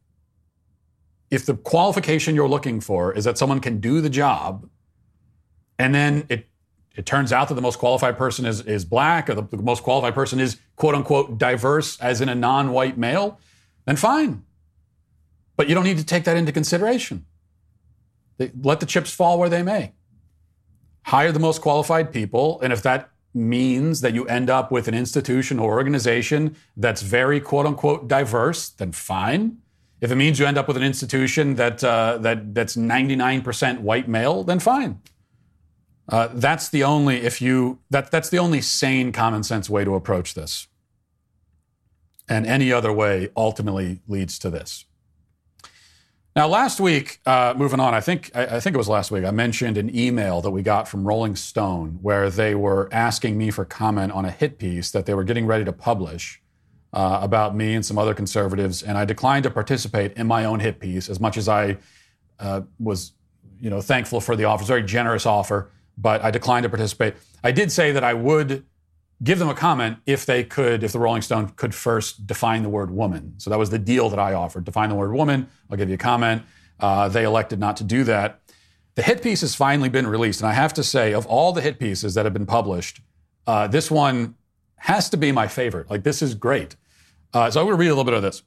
[1.31, 4.69] if the qualification you're looking for is that someone can do the job,
[5.79, 6.49] and then it
[6.97, 9.85] it turns out that the most qualified person is is black, or the, the most
[9.85, 13.39] qualified person is quote unquote diverse, as in a non-white male,
[13.85, 14.43] then fine.
[15.57, 17.25] But you don't need to take that into consideration.
[18.39, 19.93] They, let the chips fall where they may
[21.09, 22.61] hire the most qualified people.
[22.61, 27.41] And if that means that you end up with an institution or organization that's very
[27.41, 29.59] quote unquote diverse, then fine.
[30.01, 34.07] If it means you end up with an institution that, uh, that, that's 99% white
[34.07, 35.01] male, then fine.
[36.11, 39.95] Uh, that's the only if you that that's the only sane common sense way to
[39.95, 40.67] approach this
[42.31, 44.87] and any other way ultimately leads to this
[46.37, 49.25] now, last week, uh, moving on, I think I, I, think it was last week.
[49.25, 53.51] I mentioned an email that we got from Rolling Stone where they were asking me
[53.51, 56.41] for comment on a hit piece that they were getting ready to publish
[56.93, 60.61] uh, about me and some other conservatives, and I declined to participate in my own
[60.61, 61.77] hit piece as much as I
[62.39, 63.13] uh, was,
[63.61, 64.65] you know, thankful for the offer.
[64.65, 67.15] Very generous offer, but I declined to participate.
[67.43, 68.65] I did say that I would
[69.23, 72.69] give them a comment if they could, if the Rolling Stone could first define the
[72.69, 73.35] word woman.
[73.39, 74.65] So that was the deal that I offered.
[74.65, 76.43] Define the word woman, I'll give you a comment.
[76.79, 78.41] Uh, they elected not to do that.
[78.95, 80.41] The hit piece has finally been released.
[80.41, 83.01] And I have to say, of all the hit pieces that have been published,
[83.47, 84.37] uh, this one
[84.77, 85.91] has to be my favorite.
[85.91, 86.77] Like, this is great.
[87.33, 88.43] Uh, so I'm going to read a little bit of this.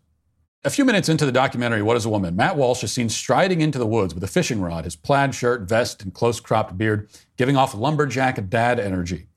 [0.63, 2.35] A few minutes into the documentary, What is a Woman?
[2.35, 5.67] Matt Walsh is seen striding into the woods with a fishing rod, his plaid shirt,
[5.67, 9.27] vest, and close cropped beard, giving off lumberjack dad energy.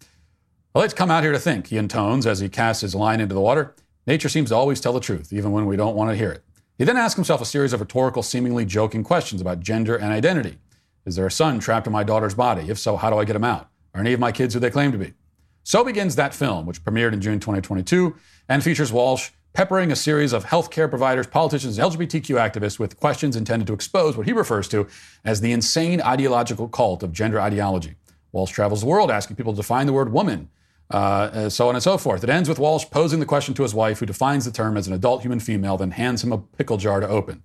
[0.76, 3.40] Let's come out here to think, he intones as he casts his line into the
[3.40, 3.76] water.
[4.08, 6.42] Nature seems to always tell the truth, even when we don't want to hear it.
[6.76, 10.58] He then asks himself a series of rhetorical, seemingly joking questions about gender and identity.
[11.06, 12.68] Is there a son trapped in my daughter's body?
[12.68, 13.70] If so, how do I get him out?
[13.94, 15.14] Are any of my kids who they claim to be?
[15.62, 18.16] So begins that film, which premiered in June 2022
[18.48, 23.36] and features Walsh peppering a series of healthcare providers, politicians, and LGBTQ activists with questions
[23.36, 24.88] intended to expose what he refers to
[25.24, 27.94] as the insane ideological cult of gender ideology.
[28.32, 30.50] Walsh travels the world asking people to define the word woman,
[30.90, 32.22] uh, so on and so forth.
[32.22, 34.86] It ends with Walsh posing the question to his wife, who defines the term as
[34.86, 37.42] an adult human female, then hands him a pickle jar to open.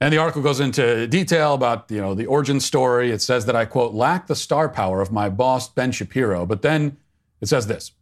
[0.00, 3.10] And the article goes into detail about you know the origin story.
[3.10, 6.62] It says that I quote lack the star power of my boss Ben Shapiro, but
[6.62, 6.98] then
[7.40, 7.92] it says this,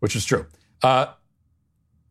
[0.00, 0.46] which is true.
[0.82, 1.06] Uh,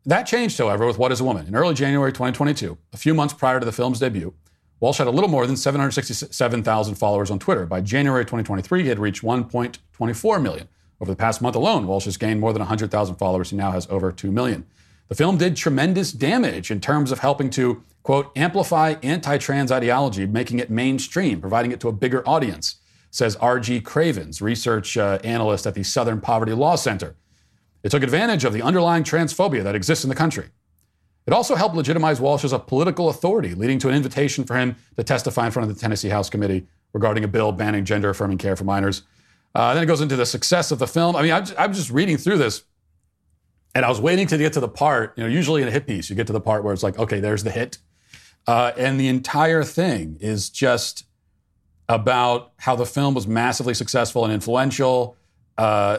[0.06, 1.46] that changed, however, with What is a Woman?
[1.46, 4.34] In early January 2022, a few months prior to the film's debut,
[4.80, 7.66] Walsh had a little more than 767,000 followers on Twitter.
[7.66, 10.68] By January 2023, he had reached 1.24 million.
[11.02, 13.50] Over the past month alone, Walsh has gained more than 100,000 followers.
[13.50, 14.64] He now has over 2 million.
[15.08, 20.26] The film did tremendous damage in terms of helping to, quote, amplify anti trans ideology,
[20.26, 22.76] making it mainstream, providing it to a bigger audience,
[23.10, 23.80] says R.G.
[23.80, 27.16] Cravens, research uh, analyst at the Southern Poverty Law Center.
[27.82, 30.50] It took advantage of the underlying transphobia that exists in the country.
[31.26, 34.76] It also helped legitimize Walsh as a political authority, leading to an invitation for him
[34.96, 38.38] to testify in front of the Tennessee House Committee regarding a bill banning gender affirming
[38.38, 39.02] care for minors.
[39.54, 41.14] Uh, then it goes into the success of the film.
[41.16, 42.62] I mean, I'm just, I'm just reading through this,
[43.74, 45.14] and I was waiting to get to the part.
[45.16, 46.98] You know, usually in a hit piece, you get to the part where it's like,
[46.98, 47.78] okay, there's the hit,
[48.46, 51.04] uh, and the entire thing is just
[51.88, 55.16] about how the film was massively successful and influential.
[55.58, 55.98] Uh,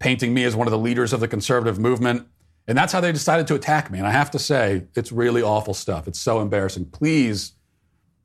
[0.00, 2.26] painting me as one of the leaders of the conservative movement.
[2.68, 3.98] And that's how they decided to attack me.
[3.98, 6.06] And I have to say, it's really awful stuff.
[6.06, 6.86] It's so embarrassing.
[6.86, 7.52] Please,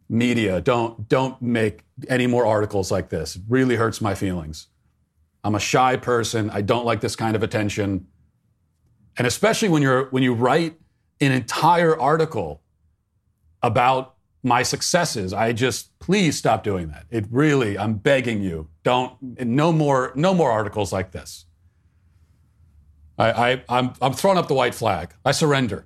[0.10, 3.36] media, don't don't make any more articles like this.
[3.36, 4.68] It really hurts my feelings.
[5.44, 6.50] I'm a shy person.
[6.50, 8.08] I don't like this kind of attention.
[9.18, 10.80] And especially when you're when you write
[11.22, 12.62] an entire article
[13.62, 17.06] about my successes, I just please stop doing that.
[17.10, 21.46] It really, I'm begging you, don't no more no more articles like this.
[23.18, 25.14] I, I, I'm, I'm throwing up the white flag.
[25.26, 25.86] I surrender.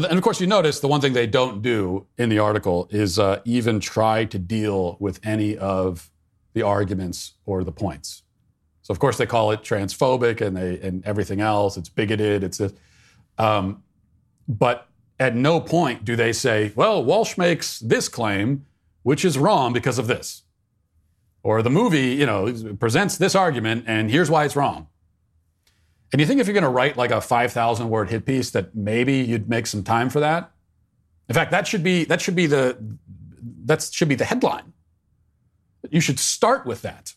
[0.00, 2.86] But and of course, you notice the one thing they don't do in the article
[2.92, 6.08] is uh, even try to deal with any of
[6.52, 8.22] the arguments or the points.
[8.82, 11.76] So of course they call it transphobic and they and everything else.
[11.76, 12.44] It's bigoted.
[12.44, 12.60] It's
[13.38, 13.82] um,
[14.46, 14.86] but
[15.18, 18.66] at no point do they say, "Well, Walsh makes this claim,
[19.02, 20.44] which is wrong because of this,"
[21.42, 24.86] or the movie, you know, presents this argument and here's why it's wrong.
[26.12, 28.74] And you think if you're going to write like a 5,000 word hit piece that
[28.74, 30.52] maybe you'd make some time for that?
[31.28, 32.78] In fact, that should be that should be the
[33.66, 34.72] that should be the headline.
[35.90, 37.14] You should start with that.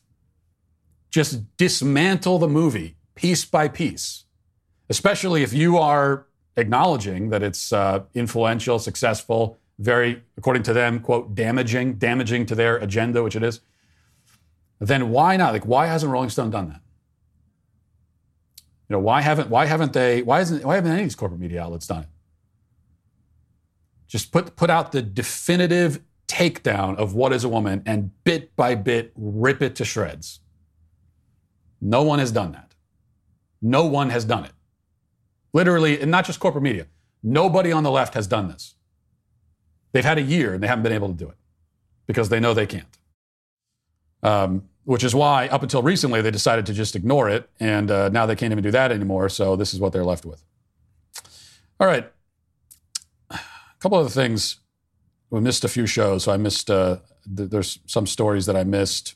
[1.09, 4.25] Just dismantle the movie piece by piece,
[4.89, 6.27] especially if you are
[6.57, 12.77] acknowledging that it's uh, influential, successful, very, according to them, quote, damaging, damaging to their
[12.77, 13.61] agenda, which it is.
[14.79, 15.53] Then why not?
[15.53, 16.81] Like, why hasn't Rolling Stone done that?
[18.91, 21.39] You know, why haven't why haven't they why hasn't why haven't any of these corporate
[21.39, 22.09] media outlets done it?
[24.05, 28.75] Just put put out the definitive takedown of what is a woman and bit by
[28.75, 30.41] bit rip it to shreds.
[31.79, 32.75] No one has done that.
[33.61, 34.51] No one has done it.
[35.53, 36.87] Literally, and not just corporate media.
[37.23, 38.75] Nobody on the left has done this.
[39.93, 41.37] They've had a year and they haven't been able to do it
[42.07, 42.97] because they know they can't.
[44.21, 48.09] Um, which is why up until recently they decided to just ignore it, and uh,
[48.09, 49.29] now they can't even do that anymore.
[49.29, 50.43] So this is what they're left with.
[51.79, 52.11] All right,
[53.29, 53.39] a
[53.79, 54.57] couple other things.
[55.29, 56.69] We missed a few shows, so I missed.
[56.69, 56.97] Uh,
[57.35, 59.15] th- there's some stories that I missed.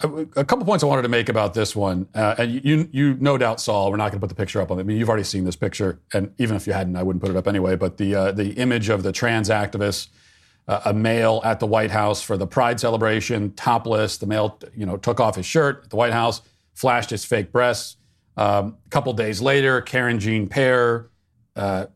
[0.00, 3.38] A, couple points I wanted to make about this one, uh, and you, you no
[3.38, 3.88] doubt saw.
[3.88, 4.82] We're not going to put the picture up on it.
[4.82, 7.30] I mean, you've already seen this picture, and even if you hadn't, I wouldn't put
[7.30, 7.76] it up anyway.
[7.76, 10.08] But the uh, the image of the trans activists
[10.68, 14.18] uh, a male at the White House for the Pride celebration, topless.
[14.18, 16.42] The male, you know, took off his shirt at the White House,
[16.74, 17.96] flashed his fake breasts.
[18.36, 21.10] Um, a couple days later, Karen Jean-Pierre
[21.54, 21.86] uh,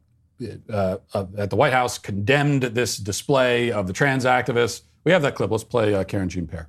[0.71, 0.97] uh,
[1.37, 4.83] at the White House condemned this display of the trans activists.
[5.05, 5.51] We have that clip.
[5.51, 6.69] Let's play uh, Karine Jean-Pierre.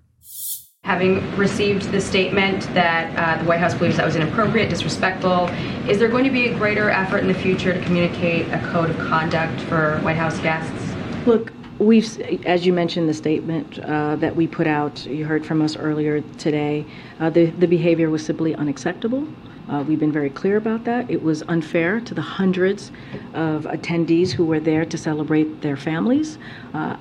[0.83, 5.47] Having received the statement that uh, the White House believes that was inappropriate, disrespectful,
[5.87, 8.89] is there going to be a greater effort in the future to communicate a code
[8.89, 10.95] of conduct for White House guests?
[11.27, 15.63] Look, We've, as you mentioned, the statement uh, that we put out, you heard from
[15.63, 16.85] us earlier today,
[17.19, 19.27] uh, the, the behavior was simply unacceptable.
[19.67, 21.09] Uh, we've been very clear about that.
[21.09, 22.91] It was unfair to the hundreds
[23.33, 26.37] of attendees who were there to celebrate their families.
[26.75, 26.97] Uh,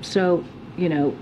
[0.00, 0.44] so,
[0.76, 1.16] you know,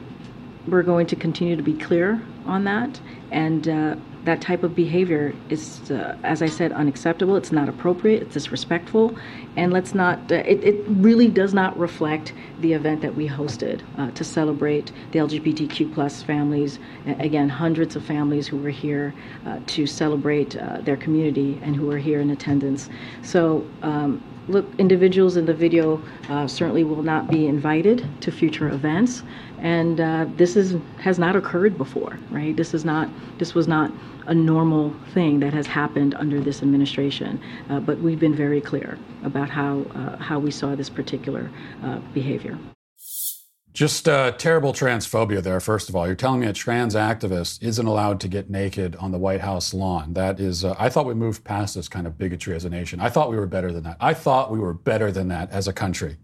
[0.68, 3.00] we're going to continue to be clear on that.
[3.30, 3.96] And uh,
[4.26, 7.36] that type of behavior is, uh, as I said, unacceptable.
[7.36, 8.22] It's not appropriate.
[8.22, 9.16] It's disrespectful,
[9.56, 10.30] and let's not.
[10.30, 14.90] Uh, it, it, really does not reflect the event that we hosted uh, to celebrate
[15.12, 16.78] the LGBTQ plus families.
[17.06, 19.14] Again, hundreds of families who were here
[19.46, 22.90] uh, to celebrate uh, their community and who were here in attendance.
[23.22, 23.64] So.
[23.82, 29.24] Um, look, individuals in the video uh, certainly will not be invited to future events,
[29.58, 32.56] and uh, this is has not occurred before, right?
[32.56, 33.08] This is not
[33.38, 33.90] this was not
[34.26, 38.98] a normal thing that has happened under this administration, uh, but we've been very clear
[39.24, 41.50] about how uh, how we saw this particular
[41.82, 42.58] uh, behavior.
[43.76, 46.06] Just uh, terrible transphobia there, first of all.
[46.06, 49.74] You're telling me a trans activist isn't allowed to get naked on the White House
[49.74, 50.14] lawn.
[50.14, 53.00] That is, uh, I thought we moved past this kind of bigotry as a nation.
[53.00, 53.98] I thought we were better than that.
[54.00, 56.16] I thought we were better than that as a country.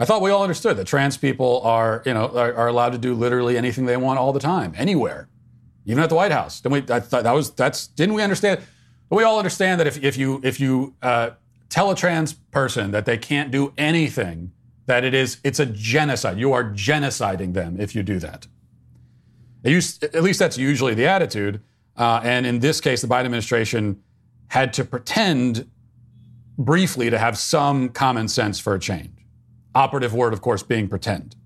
[0.00, 2.98] I thought we all understood that trans people are, you know, are, are allowed to
[2.98, 5.28] do literally anything they want all the time, anywhere,
[5.86, 6.60] even at the White House.
[6.60, 6.94] Didn't we?
[6.94, 7.86] I thought that was that's.
[7.86, 8.60] Didn't we understand?
[9.08, 11.30] We all understand that if, if you if you uh,
[11.68, 14.52] tell a trans person that they can't do anything
[14.86, 16.38] that it is it's a genocide.
[16.38, 18.46] You are genociding them if you do that.
[19.64, 21.60] at least that's usually the attitude.
[21.96, 24.02] Uh, and in this case, the Biden administration
[24.48, 25.68] had to pretend
[26.58, 29.10] briefly to have some common sense for a change.
[29.74, 31.36] Operative word, of course, being pretend.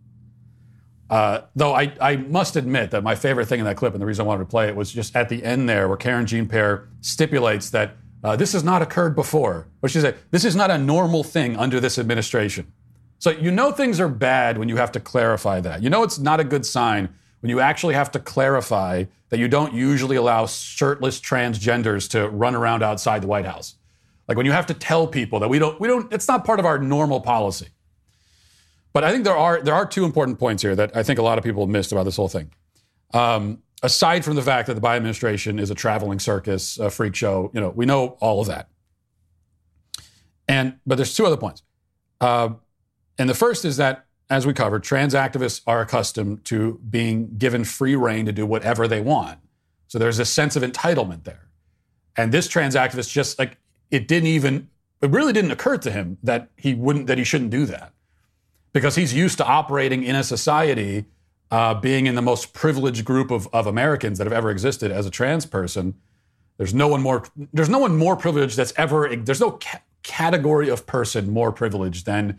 [1.11, 4.07] Uh, though I, I, must admit that my favorite thing in that clip, and the
[4.07, 6.89] reason I wanted to play it, was just at the end there where Karen Jean-Pierre
[7.01, 9.67] stipulates that uh, this has not occurred before.
[9.81, 12.73] What she said, this is not a normal thing under this administration.
[13.19, 15.83] So you know things are bad when you have to clarify that.
[15.83, 17.09] You know it's not a good sign
[17.41, 22.55] when you actually have to clarify that you don't usually allow shirtless transgenders to run
[22.55, 23.75] around outside the White House.
[24.29, 26.61] Like when you have to tell people that we don't, we don't, it's not part
[26.61, 27.69] of our normal policy.
[28.93, 31.23] But I think there are there are two important points here that I think a
[31.23, 32.51] lot of people missed about this whole thing.
[33.15, 37.15] Um, aside from the fact that the Biden administration is a traveling circus, a freak
[37.15, 38.69] show, you know, we know all of that.
[40.49, 41.63] And but there's two other points.
[42.21, 42.51] Uh,
[43.19, 47.65] and the first is that, as we covered, trans activists are accustomed to being given
[47.65, 49.39] free reign to do whatever they want.
[49.89, 51.49] So there's a sense of entitlement there.
[52.17, 53.59] And this trans activist just like,
[53.91, 54.69] it didn't even,
[55.01, 57.93] it really didn't occur to him that he wouldn't, that he shouldn't do that.
[58.73, 61.07] Because he's used to operating in a society,
[61.51, 65.07] uh, being in the most privileged group of, of Americans that have ever existed as
[65.07, 65.95] a trans person.
[66.57, 70.69] There's no one more, there's no one more privileged that's ever, there's no ca- category
[70.69, 72.39] of person more privileged than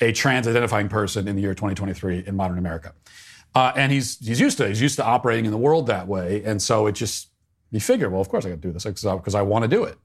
[0.00, 2.94] a trans identifying person in the year 2023 in modern America.
[3.54, 6.42] Uh, and he's he's used to he's used to operating in the world that way,
[6.44, 7.30] and so it just
[7.70, 9.68] you figure, well, of course I got to do this because I, I want to
[9.68, 9.98] do it.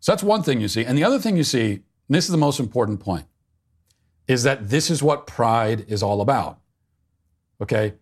[0.00, 2.30] So that's one thing you see, and the other thing you see, and this is
[2.30, 3.24] the most important point,
[4.26, 6.58] is that this is what pride is all about.
[7.60, 7.94] Okay,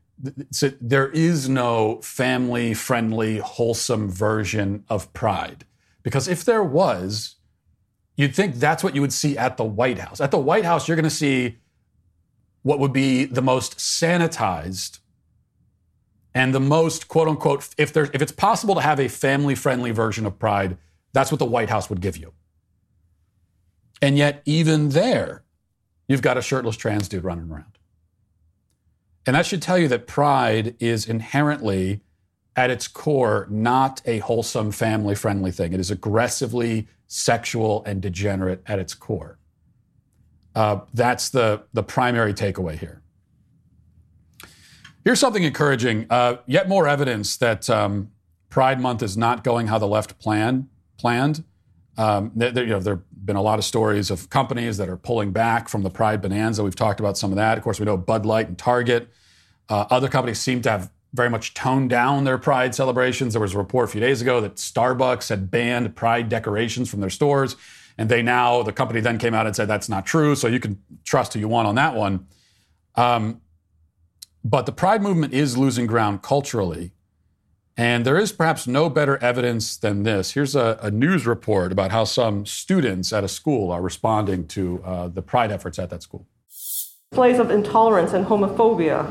[0.50, 5.64] so there is no family-friendly, wholesome version of pride,
[6.02, 7.36] because if there was,
[8.16, 10.20] You'd think that's what you would see at the White House.
[10.20, 11.58] At the White House, you're going to see
[12.62, 15.00] what would be the most sanitized
[16.34, 19.90] and the most quote unquote if there if it's possible to have a family friendly
[19.90, 20.78] version of pride
[21.12, 22.32] that's what the white house would give you
[24.00, 25.42] and yet even there
[26.12, 27.78] you've got a shirtless trans dude running around
[29.26, 32.00] and that should tell you that pride is inherently
[32.54, 38.62] at its core not a wholesome family friendly thing it is aggressively sexual and degenerate
[38.64, 39.38] at its core.
[40.54, 43.02] Uh, that's the, the primary takeaway here.
[45.04, 46.06] Here's something encouraging.
[46.08, 48.10] Uh, yet more evidence that um,
[48.48, 51.44] Pride Month is not going how the left plan, planned.
[51.98, 52.84] Um, there, you know, have
[53.24, 56.64] been a lot of stories of companies that are pulling back from the Pride Bonanza.
[56.64, 57.56] We've talked about some of that.
[57.56, 59.08] Of course, we know Bud Light and Target.
[59.68, 63.34] Uh, other companies seem to have very much toned down their pride celebrations.
[63.34, 67.00] There was a report a few days ago that Starbucks had banned pride decorations from
[67.00, 67.56] their stores.
[67.98, 70.34] And they now, the company then came out and said that's not true.
[70.34, 72.26] So you can trust who you want on that one.
[72.94, 73.42] Um,
[74.42, 76.92] but the pride movement is losing ground culturally.
[77.76, 80.32] And there is perhaps no better evidence than this.
[80.32, 84.82] Here's a, a news report about how some students at a school are responding to
[84.84, 86.26] uh, the pride efforts at that school.
[86.48, 89.10] Displays of intolerance and homophobia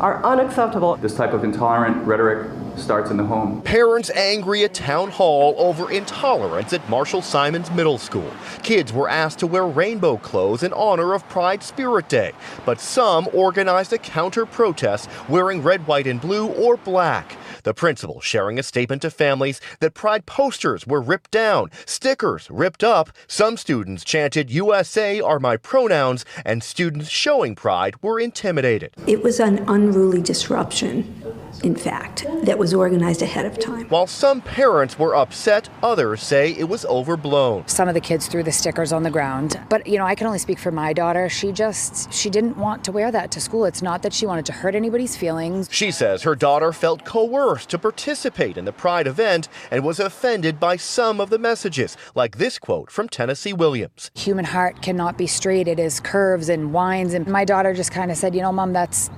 [0.00, 0.96] are unacceptable.
[0.96, 3.62] This type of intolerant rhetoric starts in the home.
[3.62, 8.30] Parents angry at town hall over intolerance at Marshall Simonds Middle School.
[8.62, 12.32] Kids were asked to wear rainbow clothes in honor of Pride Spirit Day,
[12.66, 17.36] but some organized a counter protest wearing red, white, and blue or black.
[17.64, 22.84] The principal sharing a statement to families that pride posters were ripped down, stickers ripped
[22.84, 23.08] up.
[23.26, 28.94] Some students chanted, USA are my pronouns, and students showing pride were intimidated.
[29.06, 31.22] It was an unruly disruption
[31.62, 33.86] in fact, that was organized ahead of time.
[33.88, 37.66] While some parents were upset, others say it was overblown.
[37.68, 40.26] Some of the kids threw the stickers on the ground, but you know, I can
[40.26, 41.28] only speak for my daughter.
[41.28, 43.64] She just she didn't want to wear that to school.
[43.64, 45.68] It's not that she wanted to hurt anybody's feelings.
[45.70, 50.60] She says her daughter felt coerced to participate in the Pride event and was offended
[50.60, 54.10] by some of the messages, like this quote from Tennessee Williams.
[54.14, 55.68] Human heart cannot be straight.
[55.68, 58.72] It is curves and winds and my daughter just kind of said, "You know, mom,
[58.72, 59.10] that's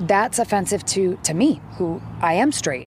[0.00, 2.86] that's offensive to to me, who I am straight.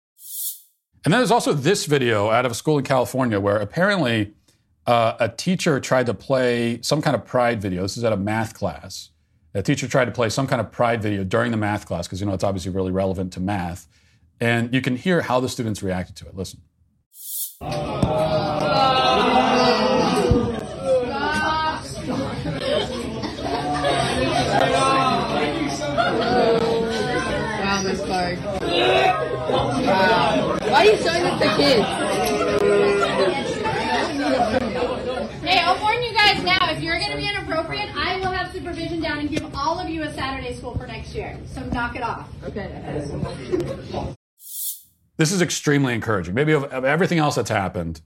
[1.05, 4.33] And then there's also this video out of a school in California where apparently
[4.85, 7.81] uh, a teacher tried to play some kind of pride video.
[7.83, 9.09] This is at a math class.
[9.53, 12.19] A teacher tried to play some kind of pride video during the math class because
[12.19, 13.87] you know it's obviously really relevant to math.
[14.39, 16.35] And you can hear how the students reacted to it.
[16.35, 16.61] Listen.
[29.87, 30.57] Wow.
[30.59, 31.85] Why are you showing this to kids?
[35.41, 38.51] Hey, I'll warn you guys now, if you're going to be inappropriate, I will have
[38.51, 41.39] supervision down and give all of you a Saturday school for next year.
[41.53, 42.27] So knock it off.
[42.43, 44.13] Okay.
[45.17, 46.35] This is extremely encouraging.
[46.35, 48.01] Maybe of, of everything else that's happened,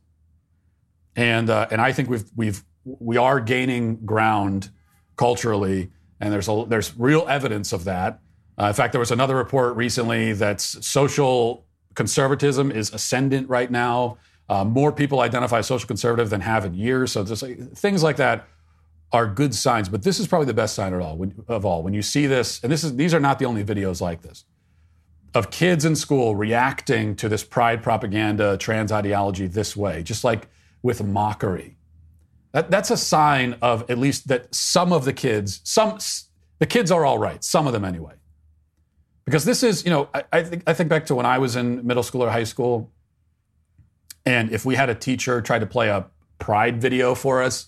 [1.15, 4.71] and uh, and I think we've we've we are gaining ground
[5.17, 8.21] culturally, and there's a, there's real evidence of that.
[8.59, 14.17] Uh, in fact, there was another report recently that social conservatism is ascendant right now.
[14.49, 17.11] Uh, more people identify as social conservative than have in years.
[17.11, 17.43] So just
[17.75, 18.47] things like that
[19.11, 19.89] are good signs.
[19.89, 21.83] But this is probably the best sign at all when, of all.
[21.83, 24.45] When you see this, and this is these are not the only videos like this
[25.33, 30.47] of kids in school reacting to this pride propaganda, trans ideology this way, just like
[30.81, 31.77] with mockery.
[32.51, 35.99] That, that's a sign of at least that some of the kids, some
[36.59, 38.13] the kids are all right, some of them anyway.
[39.25, 41.55] Because this is, you know, I, I, think, I think back to when I was
[41.55, 42.91] in middle school or high school,
[44.25, 46.05] and if we had a teacher try to play a
[46.39, 47.67] pride video for us,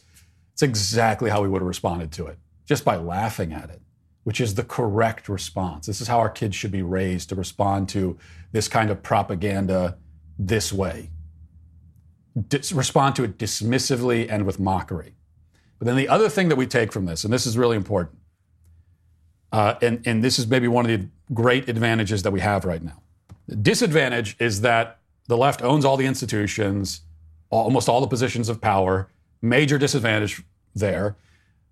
[0.52, 3.82] it's exactly how we would have responded to it, just by laughing at it,
[4.24, 5.88] which is the correct response.
[5.88, 8.18] This is how our kids should be raised to respond to
[8.52, 9.98] this kind of propaganda
[10.40, 11.10] this way.
[12.48, 15.16] Dis- respond to it dismissively and with mockery.
[15.78, 18.18] But then the other thing that we take from this, and this is really important,
[19.52, 22.82] uh, and, and this is maybe one of the great advantages that we have right
[22.82, 23.02] now.
[23.48, 27.02] The disadvantage is that the left owns all the institutions,
[27.50, 29.10] almost all the positions of power.
[29.42, 30.42] Major disadvantage
[30.74, 31.18] there.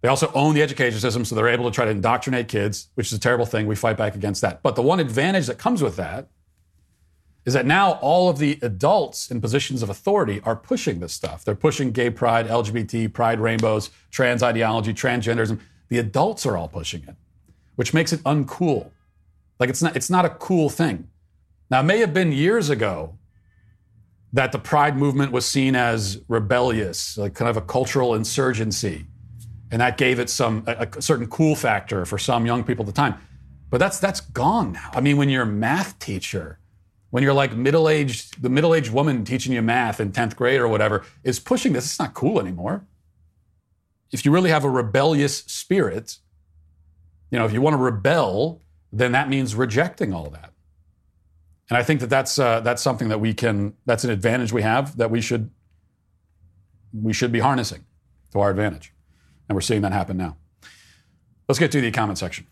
[0.01, 3.07] They also own the education system, so they're able to try to indoctrinate kids, which
[3.07, 3.67] is a terrible thing.
[3.67, 4.63] We fight back against that.
[4.63, 6.27] But the one advantage that comes with that
[7.45, 11.43] is that now all of the adults in positions of authority are pushing this stuff.
[11.43, 15.59] They're pushing gay pride, LGBT, pride rainbows, trans ideology, transgenderism.
[15.89, 17.15] The adults are all pushing it
[17.81, 18.91] which makes it uncool.
[19.59, 21.09] Like it's not, it's not a cool thing.
[21.71, 23.17] Now, it may have been years ago
[24.33, 29.07] that the pride movement was seen as rebellious, like kind of a cultural insurgency.
[29.71, 32.87] And that gave it some a, a certain cool factor for some young people at
[32.87, 33.15] the time.
[33.69, 34.91] But that's that's gone now.
[34.93, 36.59] I mean, when you're a math teacher,
[37.09, 41.05] when you're like middle-aged, the middle-aged woman teaching you math in 10th grade or whatever
[41.23, 42.85] is pushing this, it's not cool anymore.
[44.11, 46.17] If you really have a rebellious spirit,
[47.29, 48.61] you know, if you want to rebel,
[48.91, 50.51] then that means rejecting all that.
[51.69, 53.73] And I think that that's uh, that's something that we can.
[53.85, 55.49] That's an advantage we have that we should
[56.93, 57.85] we should be harnessing
[58.33, 58.93] to our advantage,
[59.51, 60.37] and we're seeing that happen now.
[61.49, 62.47] Let's get to the comment section.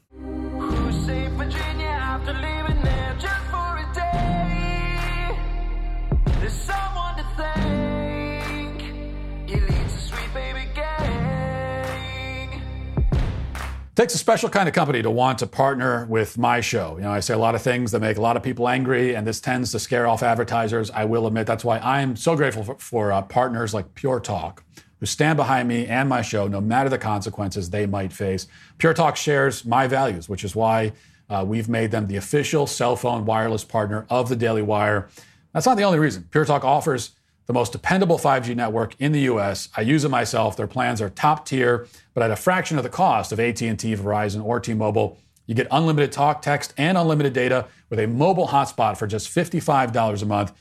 [13.91, 16.97] It takes a special kind of company to want to partner with my show.
[16.97, 19.16] You know, I say a lot of things that make a lot of people angry,
[19.16, 20.91] and this tends to scare off advertisers.
[20.91, 24.64] I will admit that's why I'm so grateful for, for uh, partners like Pure Talk
[25.00, 28.47] who stand behind me and my show no matter the consequences they might face.
[28.78, 30.91] Pure Talk shares my values, which is why
[31.30, 35.08] uh, we've made them the official cell phone wireless partner of the Daily Wire.
[35.54, 36.28] That's not the only reason.
[36.32, 37.12] Pure Talk offers
[37.45, 39.70] the most dependable 5G network in the US.
[39.76, 40.56] I use it myself.
[40.56, 44.43] Their plans are top tier, but at a fraction of the cost of AT&T, Verizon,
[44.43, 45.18] or T-Mobile.
[45.47, 50.22] You get unlimited talk, text, and unlimited data with a mobile hotspot for just $55
[50.22, 50.54] a month.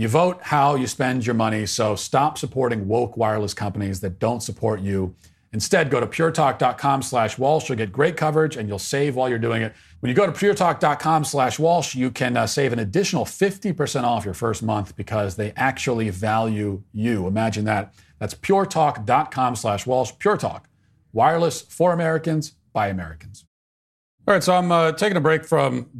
[0.00, 4.42] You vote how you spend your money, so stop supporting woke wireless companies that don't
[4.42, 5.14] support you.
[5.52, 7.68] Instead, go to puretalk.com slash Walsh.
[7.68, 9.74] You'll get great coverage and you'll save while you're doing it.
[9.98, 14.24] When you go to puretalk.com slash Walsh, you can uh, save an additional 50% off
[14.24, 17.26] your first month because they actually value you.
[17.26, 17.92] Imagine that.
[18.18, 20.12] That's puretalk.com slash Walsh.
[20.18, 20.66] Pure Talk.
[21.12, 23.44] Wireless for Americans by Americans.
[24.30, 25.90] All right, so I'm uh, taking a break from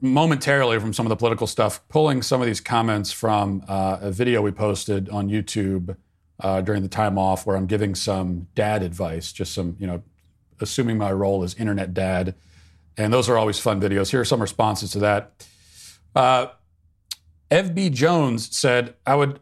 [0.00, 4.12] momentarily from some of the political stuff, pulling some of these comments from uh, a
[4.12, 5.96] video we posted on YouTube
[6.38, 10.00] uh, during the time off, where I'm giving some dad advice, just some, you know,
[10.60, 12.36] assuming my role as internet dad,
[12.96, 14.12] and those are always fun videos.
[14.12, 15.44] Here are some responses to that.
[16.14, 16.46] Uh,
[17.50, 19.40] FB Jones said, "I would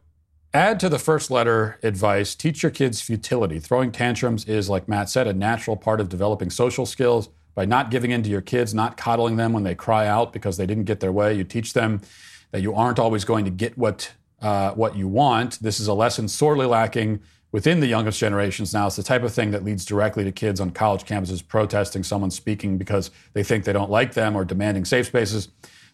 [0.55, 3.59] add to the first letter advice: teach your kids futility.
[3.59, 7.91] Throwing tantrums is, like Matt said, a natural part of developing social skills." By not
[7.91, 10.85] giving in to your kids, not coddling them when they cry out because they didn't
[10.85, 11.35] get their way.
[11.35, 12.01] You teach them
[12.53, 15.61] that you aren't always going to get what uh, what you want.
[15.61, 17.21] This is a lesson sorely lacking
[17.53, 18.87] within the youngest generations now.
[18.87, 22.31] It's the type of thing that leads directly to kids on college campuses protesting someone
[22.31, 25.49] speaking because they think they don't like them or demanding safe spaces.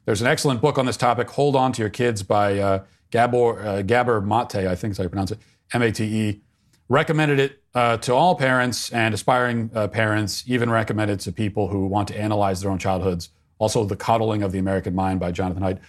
[0.05, 3.61] There's an excellent book on this topic, Hold On to Your Kids by uh, Gabor,
[3.61, 5.39] uh, Gabor Mate, I think is how you pronounce it,
[5.73, 6.41] M A T E.
[6.89, 11.87] Recommended it uh, to all parents and aspiring uh, parents, even recommended to people who
[11.87, 13.31] want to analyze their own childhoods.
[13.59, 15.81] Also, The Coddling of the American Mind by Jonathan Haidt.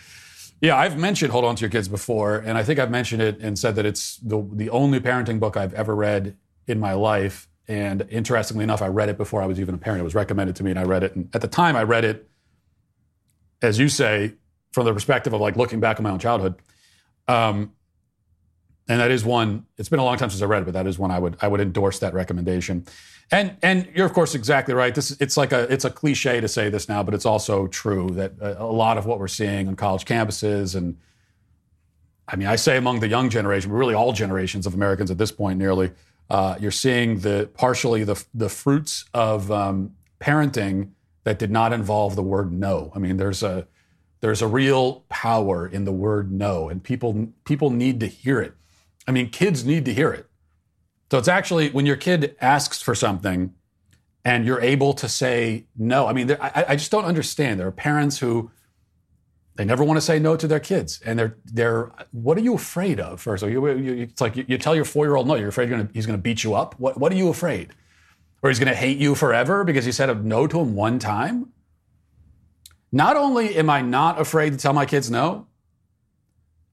[0.59, 3.39] Yeah, I've mentioned Hold On to Your Kids before, and I think I've mentioned it
[3.39, 6.35] and said that it's the, the only parenting book I've ever read
[6.65, 7.47] in my life.
[7.67, 10.01] And interestingly enough, I read it before I was even a parent.
[10.01, 11.15] It was recommended to me, and I read it.
[11.15, 12.27] And at the time, I read it,
[13.61, 14.33] as you say,
[14.71, 16.55] from the perspective of like looking back on my own childhood.
[17.27, 17.73] Um,
[18.87, 19.65] and that is one.
[19.77, 21.37] It's been a long time since I read it, but that is one I would
[21.41, 22.85] I would endorse that recommendation.
[23.31, 24.95] And and you're of course exactly right.
[24.95, 28.09] This it's like a it's a cliche to say this now, but it's also true
[28.11, 30.97] that a, lot of what we're seeing on college campuses and
[32.27, 35.17] I mean I say among the young generation, but really all generations of Americans at
[35.17, 35.91] this point, nearly
[36.29, 40.91] uh, you're seeing the partially the the fruits of um, parenting
[41.25, 42.93] that did not involve the word no.
[42.95, 43.67] I mean there's a
[44.21, 48.53] there's a real power in the word no, and people people need to hear it.
[49.07, 50.27] I mean, kids need to hear it.
[51.09, 53.53] So it's actually when your kid asks for something
[54.25, 56.07] and you're able to say no.
[56.07, 57.59] I mean, I, I just don't understand.
[57.59, 58.51] There are parents who
[59.55, 61.91] they never want to say no to their kids, and they're they're.
[62.11, 63.21] What are you afraid of?
[63.21, 65.35] First, so you, you, it's like you, you tell your four year old no.
[65.35, 66.77] You're afraid gonna, he's going to beat you up.
[66.77, 67.71] What what are you afraid?
[68.43, 70.99] Or he's going to hate you forever because you said a no to him one
[70.99, 71.51] time.
[72.91, 75.47] Not only am I not afraid to tell my kids no,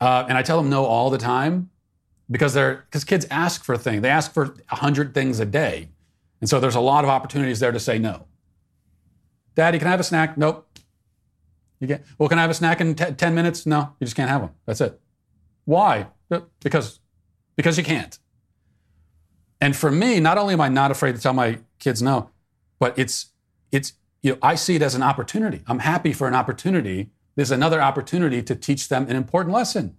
[0.00, 1.70] uh, and I tell them no all the time,
[2.30, 4.02] because they're because kids ask for things.
[4.02, 5.88] They ask for hundred things a day,
[6.40, 8.26] and so there's a lot of opportunities there to say no.
[9.54, 10.36] Daddy, can I have a snack?
[10.36, 10.66] Nope.
[11.80, 12.28] You get well.
[12.28, 13.66] Can I have a snack in t- ten minutes?
[13.66, 14.50] No, you just can't have one.
[14.66, 15.00] That's it.
[15.64, 16.08] Why?
[16.30, 17.00] Uh, because
[17.56, 18.18] because you can't.
[19.60, 22.30] And for me, not only am I not afraid to tell my kids no,
[22.78, 23.32] but it's
[23.70, 25.62] it's you know I see it as an opportunity.
[25.66, 27.10] I'm happy for an opportunity.
[27.36, 29.96] There's another opportunity to teach them an important lesson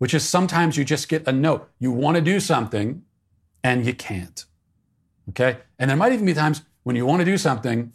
[0.00, 1.66] which is sometimes you just get a no.
[1.78, 3.02] You want to do something
[3.62, 4.46] and you can't.
[5.28, 5.58] Okay?
[5.78, 7.92] And there might even be times when you want to do something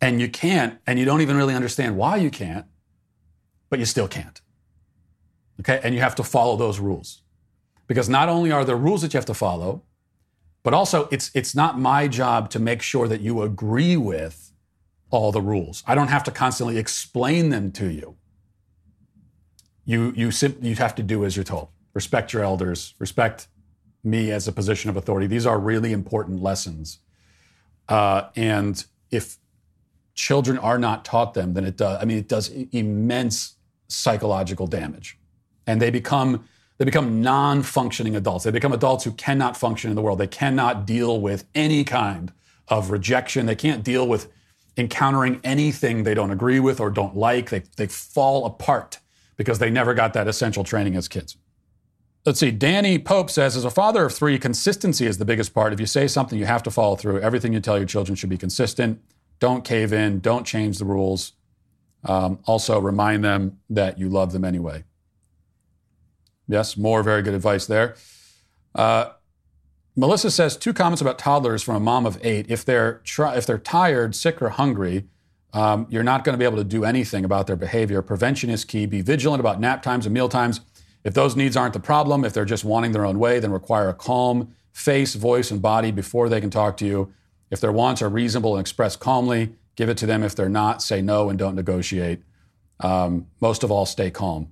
[0.00, 2.64] and you can't, and you don't even really understand why you can't,
[3.68, 4.40] but you still can't.
[5.60, 5.78] Okay?
[5.84, 7.20] And you have to follow those rules.
[7.86, 9.82] Because not only are there rules that you have to follow,
[10.62, 14.54] but also it's, it's not my job to make sure that you agree with
[15.10, 15.84] all the rules.
[15.86, 18.16] I don't have to constantly explain them to you
[19.84, 20.30] you you
[20.60, 21.68] you have to do as you're told.
[21.92, 22.94] Respect your elders.
[22.98, 23.48] Respect
[24.02, 25.26] me as a position of authority.
[25.26, 26.98] These are really important lessons.
[27.88, 29.38] Uh, and if
[30.14, 31.98] children are not taught them, then it does.
[32.00, 33.56] I mean, it does immense
[33.88, 35.18] psychological damage,
[35.66, 38.44] and they become they become non-functioning adults.
[38.44, 40.18] They become adults who cannot function in the world.
[40.18, 42.32] They cannot deal with any kind
[42.68, 43.46] of rejection.
[43.46, 44.28] They can't deal with
[44.76, 47.50] encountering anything they don't agree with or don't like.
[47.50, 48.98] They they fall apart
[49.36, 51.36] because they never got that essential training as kids.
[52.24, 52.50] Let's see.
[52.50, 55.74] Danny Pope says, as a father of three, consistency is the biggest part.
[55.74, 57.20] If you say something, you have to follow through.
[57.20, 59.02] Everything you tell your children should be consistent.
[59.40, 60.20] Don't cave in.
[60.20, 61.32] Don't change the rules.
[62.02, 64.84] Um, also, remind them that you love them anyway.
[66.48, 67.94] Yes, more very good advice there.
[68.74, 69.10] Uh,
[69.96, 72.46] Melissa says two comments about toddlers from a mom of eight.
[72.48, 75.08] If they're if they're tired, sick, or hungry,
[75.54, 78.02] um, you're not going to be able to do anything about their behavior.
[78.02, 78.86] Prevention is key.
[78.86, 80.60] Be vigilant about nap times and meal times.
[81.04, 83.88] If those needs aren't the problem, if they're just wanting their own way, then require
[83.88, 87.14] a calm face, voice, and body before they can talk to you.
[87.50, 90.24] If their wants are reasonable and expressed calmly, give it to them.
[90.24, 92.22] If they're not, say no and don't negotiate.
[92.80, 94.48] Um, most of all, stay calm.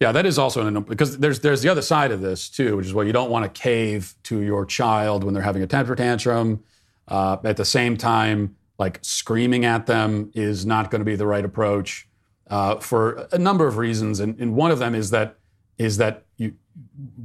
[0.00, 2.86] Yeah, that is also an because there's there's the other side of this too, which
[2.86, 5.96] is where you don't want to cave to your child when they're having a temper
[5.96, 6.62] tantrum.
[7.08, 11.26] Uh, at the same time, like screaming at them is not going to be the
[11.26, 12.08] right approach
[12.48, 15.36] uh, for a number of reasons, and, and one of them is that
[15.76, 16.54] is that you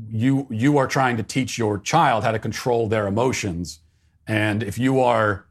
[0.09, 3.79] you you are trying to teach your child how to control their emotions,
[4.27, 5.45] and if you are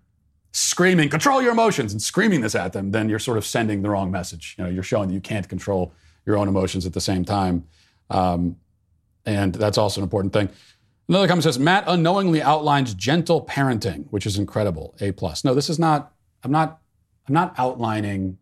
[0.52, 3.88] screaming, control your emotions, and screaming this at them, then you're sort of sending the
[3.88, 4.54] wrong message.
[4.58, 5.94] You know, you're showing that you can't control
[6.26, 7.64] your own emotions at the same time.
[8.10, 8.56] Um,
[9.24, 10.50] and that's also an important thing.
[11.12, 14.94] Another comment says Matt unknowingly outlines gentle parenting, which is incredible.
[14.98, 15.44] A plus.
[15.44, 16.14] No, this is not.
[16.42, 16.80] I'm not.
[17.28, 18.38] I'm not outlining.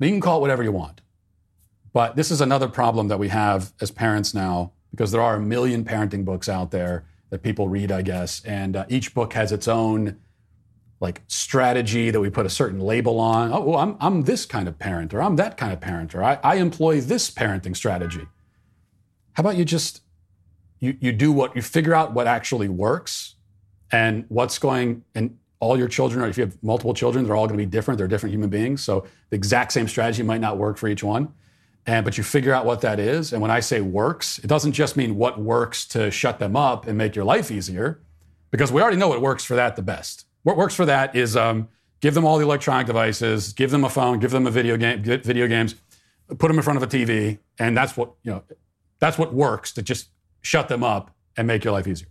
[0.00, 1.02] You can call it whatever you want,
[1.92, 5.40] but this is another problem that we have as parents now because there are a
[5.40, 9.52] million parenting books out there that people read, I guess, and uh, each book has
[9.52, 10.16] its own
[10.98, 13.52] like strategy that we put a certain label on.
[13.52, 16.24] Oh, well, I'm I'm this kind of parent, or I'm that kind of parent, or
[16.24, 18.26] I, I employ this parenting strategy.
[19.34, 20.00] How about you just
[20.80, 23.34] you you do what you figure out what actually works
[23.90, 27.46] and what's going and all your children or if you have multiple children they're all
[27.46, 27.98] going to be different.
[27.98, 28.82] They're different human beings.
[28.82, 31.32] So the exact same strategy might not work for each one.
[31.86, 33.32] And but you figure out what that is.
[33.32, 36.86] And when i say works it doesn't just mean what works to shut them up
[36.86, 38.00] and make your life easier
[38.50, 40.26] because we already know what works for that the best.
[40.42, 41.68] What works for that is um,
[42.04, 45.02] give them all the electronic devices give them a phone give them a video game
[45.02, 45.74] video games
[46.28, 48.42] put them in front of a tv and that's what you know
[48.98, 50.08] that's what works to just
[50.44, 52.08] shut them up and make your life easier.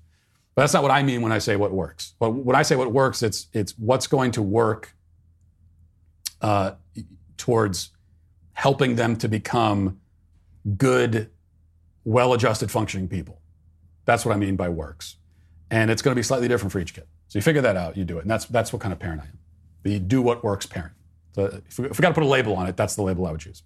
[0.55, 2.13] But that's not what I mean when I say what works.
[2.19, 4.95] But when I say what works, it's it's what's going to work
[6.41, 6.73] uh,
[7.37, 7.91] towards
[8.53, 9.99] helping them to become
[10.77, 11.31] good,
[12.03, 13.39] well-adjusted, functioning people.
[14.05, 15.15] That's what I mean by works,
[15.71, 17.05] and it's going to be slightly different for each kid.
[17.29, 19.21] So you figure that out, you do it, and that's that's what kind of parent
[19.21, 19.39] I am.
[19.83, 20.93] The do what works parent.
[21.33, 23.25] So if we, if we got to put a label on it, that's the label
[23.25, 23.63] I would choose.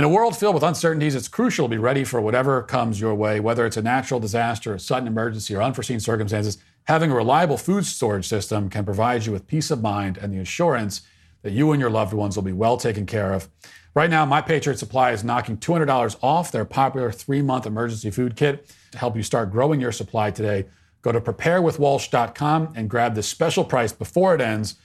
[0.00, 3.14] In a world filled with uncertainties, it's crucial to be ready for whatever comes your
[3.14, 6.56] way, whether it's a natural disaster, a sudden emergency, or unforeseen circumstances.
[6.84, 10.38] Having a reliable food storage system can provide you with peace of mind and the
[10.38, 11.02] assurance
[11.42, 13.50] that you and your loved ones will be well taken care of.
[13.92, 18.36] Right now, My Patriot Supply is knocking $200 off their popular three month emergency food
[18.36, 20.64] kit to help you start growing your supply today.
[21.02, 24.76] Go to preparewithwalsh.com and grab this special price before it ends.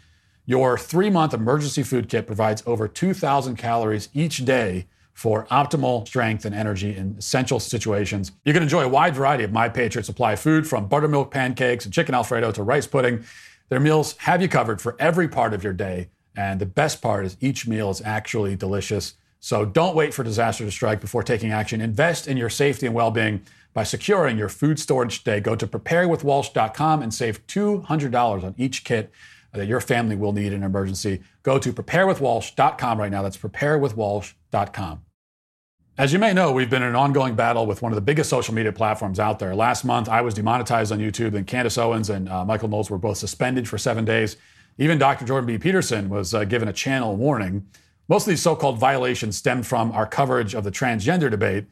[0.45, 6.43] Your three month emergency food kit provides over 2,000 calories each day for optimal strength
[6.45, 8.33] and energy in essential situations.
[8.43, 11.93] You can enjoy a wide variety of My Patriot Supply food from buttermilk pancakes and
[11.93, 13.23] chicken Alfredo to rice pudding.
[13.69, 16.09] Their meals have you covered for every part of your day.
[16.35, 19.13] And the best part is each meal is actually delicious.
[19.39, 21.79] So don't wait for disaster to strike before taking action.
[21.79, 23.41] Invest in your safety and well being
[23.73, 25.39] by securing your food storage today.
[25.39, 29.11] Go to preparewithwalsh.com and save $200 on each kit
[29.55, 31.21] that your family will need in an emergency.
[31.43, 33.21] Go to preparewithwalsh.com right now.
[33.21, 35.01] That's preparewithwalsh.com.
[35.97, 38.29] As you may know, we've been in an ongoing battle with one of the biggest
[38.29, 39.55] social media platforms out there.
[39.55, 42.97] Last month, I was demonetized on YouTube, and Candace Owens and uh, Michael Knowles were
[42.97, 44.35] both suspended for seven days.
[44.77, 45.25] Even Dr.
[45.25, 45.57] Jordan B.
[45.57, 47.65] Peterson was uh, given a channel warning.
[48.09, 51.63] Most of these so called violations stemmed from our coverage of the transgender debate.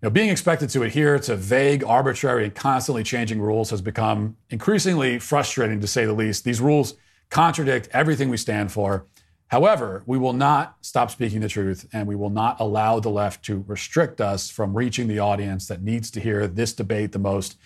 [0.00, 4.36] You know, being expected to adhere to vague, arbitrary, and constantly changing rules has become
[4.48, 6.44] increasingly frustrating, to say the least.
[6.44, 6.94] These rules
[7.30, 9.06] contradict everything we stand for.
[9.48, 13.44] However, we will not stop speaking the truth and we will not allow the left
[13.46, 17.56] to restrict us from reaching the audience that needs to hear this debate the most.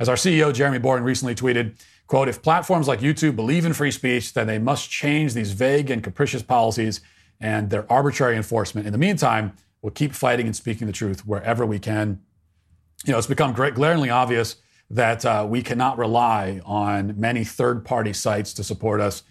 [0.00, 3.90] As our CEO Jeremy Boring recently tweeted, quote, if platforms like YouTube believe in free
[3.90, 7.00] speech, then they must change these vague and capricious policies
[7.40, 8.86] and their arbitrary enforcement.
[8.86, 12.20] In the meantime, we'll keep fighting and speaking the truth wherever we can.
[13.04, 14.56] You know, it's become great, glaringly obvious
[14.90, 19.22] that uh, we cannot rely on many third party sites to support us.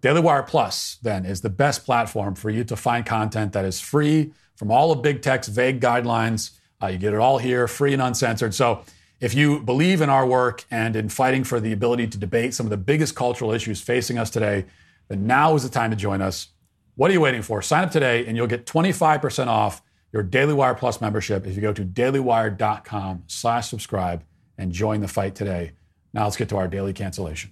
[0.00, 3.80] Daily Wire Plus, then, is the best platform for you to find content that is
[3.80, 6.52] free from all of big tech's vague guidelines.
[6.82, 8.54] Uh, you get it all here, free and uncensored.
[8.54, 8.82] So,
[9.18, 12.66] if you believe in our work and in fighting for the ability to debate some
[12.66, 14.66] of the biggest cultural issues facing us today,
[15.08, 16.48] then now is the time to join us.
[16.96, 17.62] What are you waiting for?
[17.62, 19.80] Sign up today and you'll get 25% off
[20.12, 24.22] your Daily Wire Plus membership if you go to dailywire.com slash subscribe
[24.58, 25.72] and join the fight today.
[26.12, 27.50] Now let's get to our daily cancellation.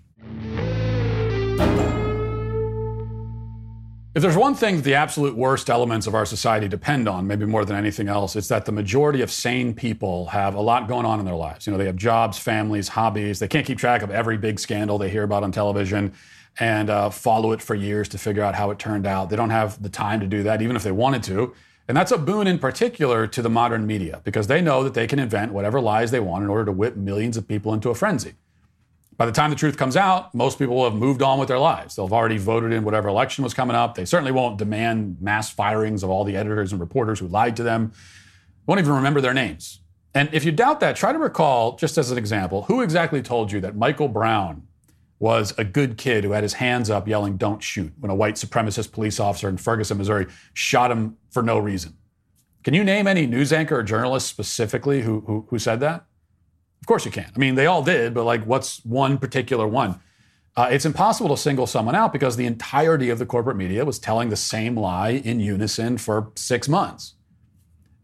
[4.15, 7.47] If there's one thing that the absolute worst elements of our society depend on, maybe
[7.47, 11.05] more than anything else, it's that the majority of sane people have a lot going
[11.05, 11.67] on in their lives.
[11.67, 13.41] You know, they have jobs, families, hobbies.
[13.41, 16.13] They can't keep track of every big scandal they hear about on television
[16.61, 19.31] and uh, follow it for years to figure out how it turned out.
[19.31, 21.53] They don't have the time to do that, even if they wanted to.
[21.87, 25.07] And that's a boon in particular to the modern media because they know that they
[25.07, 27.95] can invent whatever lies they want in order to whip millions of people into a
[27.95, 28.35] frenzy.
[29.17, 31.59] By the time the truth comes out, most people will have moved on with their
[31.59, 31.95] lives.
[31.95, 33.95] They'll have already voted in whatever election was coming up.
[33.95, 37.63] They certainly won't demand mass firings of all the editors and reporters who lied to
[37.63, 37.93] them.
[38.67, 39.81] Won't even remember their names.
[40.15, 43.53] And if you doubt that, try to recall, just as an example, who exactly told
[43.53, 44.67] you that Michael Brown
[45.25, 48.35] was a good kid who had his hands up yelling, Don't shoot, when a white
[48.35, 51.97] supremacist police officer in Ferguson, Missouri shot him for no reason.
[52.63, 56.05] Can you name any news anchor or journalist specifically who, who, who said that?
[56.81, 57.31] Of course you can.
[57.35, 60.01] I mean, they all did, but like, what's one particular one?
[60.57, 63.99] uh, it's impossible to single someone out because the entirety of the corporate media was
[63.99, 67.15] telling the same lie in unison for six months.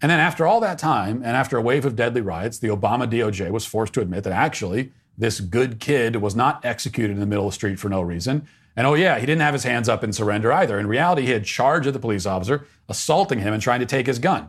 [0.02, 3.08] And then after all that time, and after a wave of deadly riots, the Obama
[3.08, 7.26] DOJ was forced to admit that actually this good kid was not executed in the
[7.26, 8.48] middle of the street for no reason.
[8.74, 10.78] And oh, yeah, he didn't have his hands up in surrender either.
[10.78, 14.06] In reality, he had charge of the police officer, assaulting him and trying to take
[14.06, 14.48] his gun.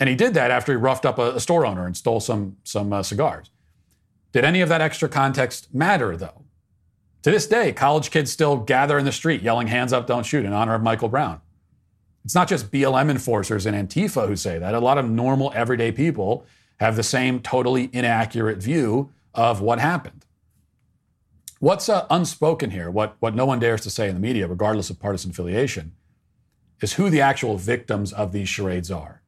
[0.00, 2.56] And he did that after he roughed up a, a store owner and stole some,
[2.64, 3.50] some uh, cigars.
[4.32, 6.44] Did any of that extra context matter, though?
[7.22, 10.46] To this day, college kids still gather in the street yelling, hands up, don't shoot,
[10.46, 11.42] in honor of Michael Brown.
[12.24, 14.74] It's not just BLM enforcers and Antifa who say that.
[14.74, 16.46] A lot of normal, everyday people
[16.80, 20.24] have the same totally inaccurate view of what happened.
[21.58, 24.90] What's uh, unspoken here, what, what no one dares to say in the media, regardless
[24.90, 25.92] of partisan affiliation,
[26.82, 29.22] is who the actual victims of these charades are.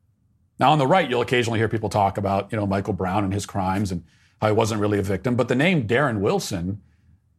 [0.59, 3.33] Now, on the right, you'll occasionally hear people talk about, you know, Michael Brown and
[3.33, 4.05] his crimes and
[4.41, 6.83] how he wasn't really a victim, but the name Darren Wilson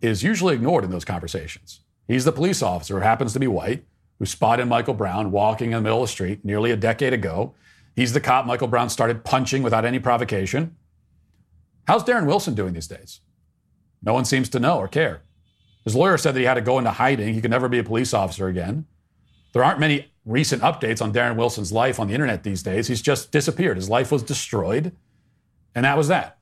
[0.02, 1.82] is usually ignored in those conversations.
[2.08, 3.86] He's the police officer who happens to be white,
[4.18, 7.54] who spotted Michael Brown walking in the middle of the street nearly a decade ago.
[7.96, 10.76] He's the cop Michael Brown started punching without any provocation.
[11.88, 13.22] How's Darren Wilson doing these days?
[14.02, 15.24] No one seems to know or care.
[15.84, 17.34] His lawyer said that he had to go into hiding.
[17.34, 18.86] He could never be a police officer again.
[19.54, 22.88] There aren't many recent updates on Darren Wilson's life on the internet these days.
[22.88, 23.78] He's just disappeared.
[23.78, 24.96] His life was destroyed,
[25.74, 26.38] and that was that.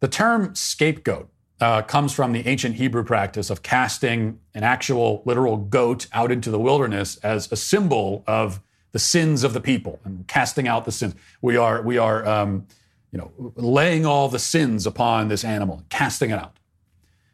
[0.00, 1.28] The term scapegoat
[1.60, 6.50] uh, comes from the ancient Hebrew practice of casting an actual literal goat out into
[6.50, 8.60] the wilderness as a symbol of
[8.92, 11.14] the sins of the people and casting out the sins.
[11.40, 12.66] We are, we are um,
[13.12, 16.58] you know, laying all the sins upon this animal, casting it out.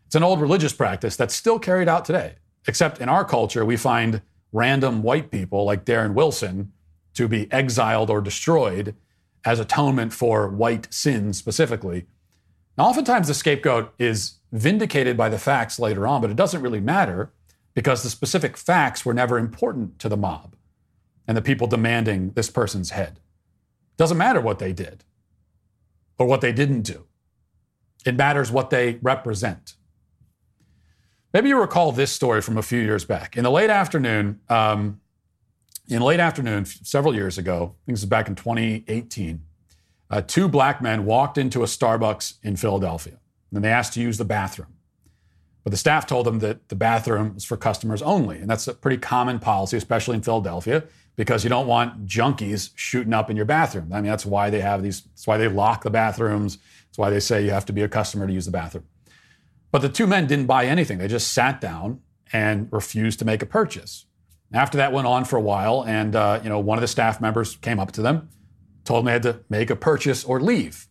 [0.07, 2.35] It's an old religious practice that's still carried out today,
[2.67, 6.73] except in our culture, we find random white people like Darren Wilson
[7.15, 8.95] to be exiled or destroyed
[9.45, 12.07] as atonement for white sins specifically.
[12.77, 16.81] Now, oftentimes the scapegoat is vindicated by the facts later on, but it doesn't really
[16.81, 17.33] matter
[17.75, 20.55] because the specific facts were never important to the mob
[21.27, 23.21] and the people demanding this person's head.
[23.97, 25.05] Doesn't matter what they did
[26.19, 27.07] or what they didn't do.
[28.05, 29.75] It matters what they represent.
[31.33, 33.37] Maybe you recall this story from a few years back.
[33.37, 35.01] In the late afternoon, um,
[35.89, 39.43] in late afternoon, several years ago, I think this is back in 2018,
[40.11, 43.19] uh, two black men walked into a Starbucks in Philadelphia.
[43.53, 44.75] And they asked to use the bathroom.
[45.65, 48.39] But the staff told them that the bathroom was for customers only.
[48.39, 50.85] And that's a pretty common policy, especially in Philadelphia,
[51.17, 53.93] because you don't want junkies shooting up in your bathroom.
[53.93, 56.59] I mean, that's why they have these, that's why they lock the bathrooms.
[56.87, 58.85] That's why they say you have to be a customer to use the bathroom.
[59.71, 60.99] But the two men didn't buy anything.
[60.99, 62.01] They just sat down
[62.33, 64.07] and refused to make a purchase.
[64.53, 67.21] After that went on for a while, and uh, you know, one of the staff
[67.21, 68.29] members came up to them,
[68.85, 70.89] told them they had to make a purchase or leave.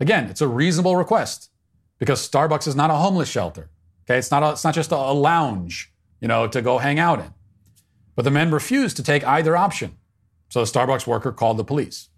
[0.00, 1.50] Again, it's a reasonable request
[1.98, 3.70] because Starbucks is not a homeless shelter.
[4.04, 7.20] Okay, it's not a, it's not just a, lounge, you know, to go hang out
[7.20, 7.32] in.
[8.20, 9.96] But the men refused to take either option.
[10.50, 12.10] So the Starbucks worker called the police.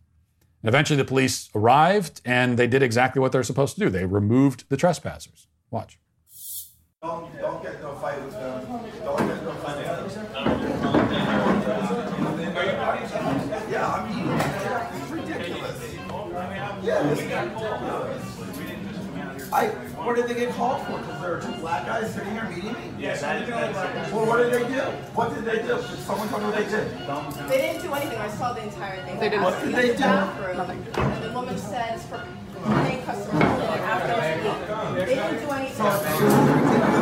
[0.60, 3.88] And eventually the police arrived and they did exactly what they're supposed to do.
[3.88, 5.46] They removed the trespassers.
[5.70, 6.00] Watch.
[7.00, 8.66] Don't, don't get no fight with them.
[13.70, 14.26] Yeah, I mean,
[15.02, 15.94] it's ridiculous.
[16.82, 17.20] Yeah, this
[19.52, 19.70] I,
[20.04, 20.98] what did they get called for?
[20.98, 22.92] Because there are two black guys sitting here meeting me?
[22.98, 23.72] Yes, I didn't know.
[24.16, 24.80] Well, what did they do?
[25.14, 25.76] What did they do?
[25.76, 26.88] Did someone tell me what they did?
[27.48, 28.18] They didn't do anything.
[28.18, 29.18] I saw the entire thing.
[29.18, 30.02] They didn't- What did they do?
[30.02, 30.86] Nothing.
[30.94, 32.22] And the woman said it's for
[32.84, 35.06] paying customers only after us leave.
[35.06, 36.92] They didn't do anything.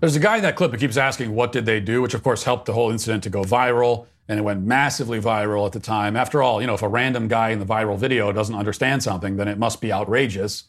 [0.00, 2.00] There's a guy in that clip who keeps asking, what did they do?
[2.00, 4.06] Which, of course, helped the whole incident to go viral.
[4.28, 6.16] And it went massively viral at the time.
[6.16, 9.36] After all, you know, if a random guy in the viral video doesn't understand something,
[9.36, 10.64] then it must be outrageous.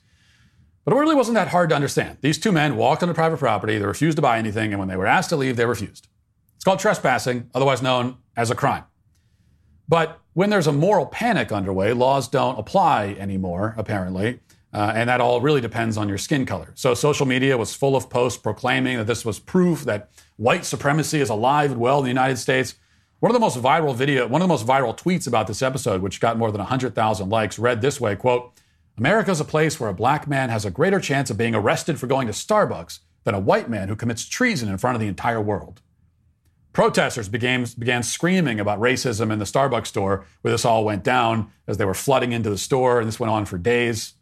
[0.83, 2.17] But it really wasn't that hard to understand.
[2.21, 4.95] These two men walked onto private property, they refused to buy anything, and when they
[4.95, 6.07] were asked to leave, they refused.
[6.55, 8.85] It's called trespassing, otherwise known as a crime.
[9.87, 14.39] But when there's a moral panic underway, laws don't apply anymore, apparently.
[14.73, 16.71] Uh, and that all really depends on your skin color.
[16.75, 21.19] So social media was full of posts proclaiming that this was proof that white supremacy
[21.19, 22.75] is alive and well in the United States.
[23.19, 26.01] One of the most viral video, one of the most viral tweets about this episode,
[26.01, 28.53] which got more than 100,000 likes, read this way, quote,
[28.97, 32.07] America's a place where a black man has a greater chance of being arrested for
[32.07, 35.41] going to Starbucks than a white man who commits treason in front of the entire
[35.41, 35.81] world.
[36.73, 41.51] Protesters began, began screaming about racism in the Starbucks store where this all went down
[41.67, 44.13] as they were flooding into the store, and this went on for days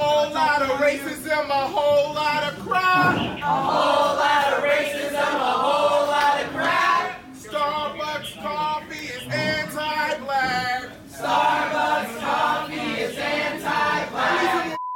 [0.00, 3.36] whole lot of racism, a whole lot of crime.
[3.36, 7.14] A whole lot of racism, a whole lot of crime.
[7.34, 10.90] Starbucks coffee is anti-black.
[11.10, 14.76] Starbucks coffee is anti-black.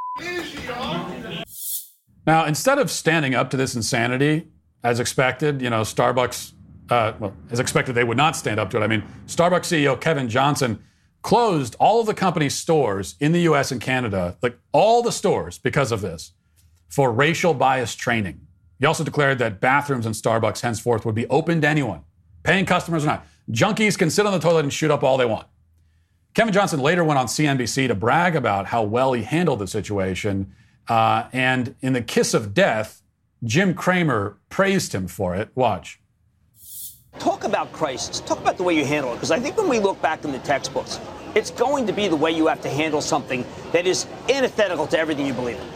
[2.27, 4.49] Now, instead of standing up to this insanity,
[4.83, 6.55] as expected, you know, Starbucks,
[6.89, 8.81] uh, well, as expected, they would not stand up to it.
[8.81, 10.83] I mean, Starbucks CEO Kevin Johnson
[11.25, 15.57] closed all of the company's stores in the US and Canada, like all the stores
[15.57, 16.33] because of this,
[16.89, 18.47] for racial bias training.
[18.79, 22.03] He also declared that bathrooms in Starbucks henceforth would be open to anyone,
[22.43, 23.27] paying customers or not.
[23.51, 25.47] Junkies can sit on the toilet and shoot up all they want.
[26.35, 30.53] Kevin Johnson later went on CNBC to brag about how well he handled the situation.
[30.89, 33.01] Uh, and in the kiss of death,
[33.43, 35.49] Jim Cramer praised him for it.
[35.55, 36.01] Watch.
[37.19, 38.21] Talk about crisis.
[38.21, 39.17] Talk about the way you handle it.
[39.17, 40.99] Because I think when we look back in the textbooks,
[41.35, 44.99] it's going to be the way you have to handle something that is antithetical to
[44.99, 45.67] everything you believe in.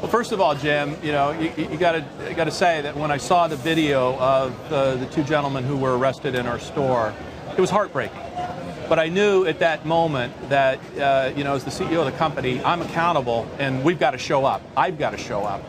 [0.00, 2.96] Well, first of all, Jim, you know, you, you got to got to say that
[2.96, 7.12] when I saw the video of the two gentlemen who were arrested in our store,
[7.56, 8.20] it was heartbreaking.
[8.88, 12.16] But I knew at that moment that, uh, you know, as the CEO of the
[12.16, 14.62] company, I'm accountable and we've got to show up.
[14.76, 15.62] I've got to show up.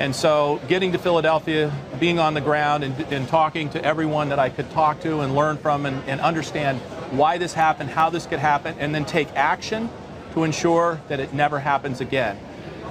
[0.00, 1.70] And so getting to Philadelphia,
[2.00, 5.34] being on the ground and, and talking to everyone that I could talk to and
[5.34, 6.80] learn from and, and understand
[7.10, 9.90] why this happened, how this could happen, and then take action
[10.32, 12.38] to ensure that it never happens again.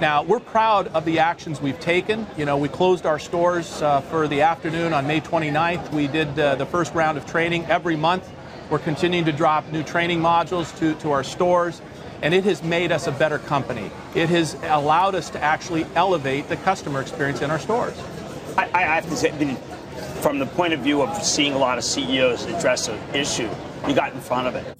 [0.00, 2.28] Now, we're proud of the actions we've taken.
[2.36, 5.92] You know, we closed our stores uh, for the afternoon on May 29th.
[5.92, 8.30] We did uh, the first round of training every month.
[8.70, 11.82] We're continuing to drop new training modules to, to our stores,
[12.22, 13.90] and it has made us a better company.
[14.14, 17.98] It has allowed us to actually elevate the customer experience in our stores.
[18.56, 19.30] I, I have to say,
[20.20, 23.48] from the point of view of seeing a lot of CEOs address an issue,
[23.88, 24.78] you got in front of it.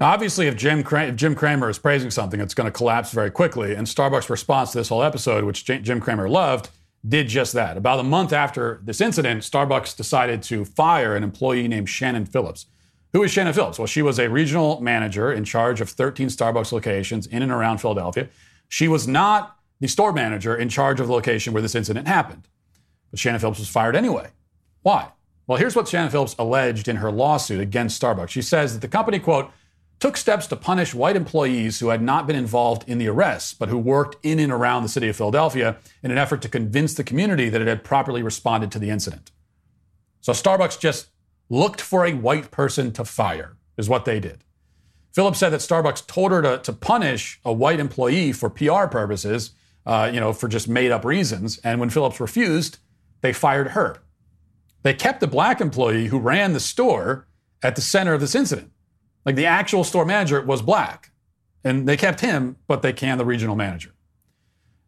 [0.00, 3.30] Now, obviously, if Jim, if Jim Cramer is praising something, it's going to collapse very
[3.30, 3.74] quickly.
[3.74, 6.70] And Starbucks' response to this whole episode, which J- Jim Cramer loved,
[7.06, 7.76] did just that.
[7.76, 12.66] About a month after this incident, Starbucks decided to fire an employee named Shannon Phillips.
[13.12, 13.78] Who is Shannon Phillips?
[13.78, 17.78] Well, she was a regional manager in charge of 13 Starbucks locations in and around
[17.78, 18.28] Philadelphia.
[18.68, 22.48] She was not the store manager in charge of the location where this incident happened.
[23.10, 24.30] But Shannon Phillips was fired anyway.
[24.82, 25.08] Why?
[25.46, 28.28] Well, here's what Shannon Phillips alleged in her lawsuit against Starbucks.
[28.28, 29.50] She says that the company, quote,
[29.98, 33.68] took steps to punish white employees who had not been involved in the arrests, but
[33.68, 37.02] who worked in and around the city of Philadelphia in an effort to convince the
[37.02, 39.30] community that it had properly responded to the incident.
[40.20, 41.08] So Starbucks just
[41.48, 44.44] looked for a white person to fire, is what they did.
[45.12, 49.52] Phillips said that Starbucks told her to, to punish a white employee for PR purposes,
[49.86, 51.58] uh, you know, for just made up reasons.
[51.64, 52.78] And when Phillips refused,
[53.20, 53.98] they fired her.
[54.82, 57.26] They kept the black employee who ran the store
[57.62, 58.70] at the center of this incident.
[59.24, 61.10] Like the actual store manager was black,
[61.64, 63.94] and they kept him, but they canned the regional manager.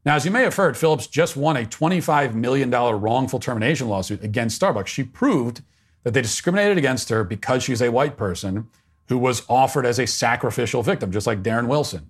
[0.04, 4.24] Now, as you may have heard, Phillips just won a $25 million wrongful termination lawsuit
[4.24, 4.86] against Starbucks.
[4.86, 5.62] She proved
[6.04, 8.68] that they discriminated against her because she's a white person
[9.08, 12.08] who was offered as a sacrificial victim, just like Darren Wilson,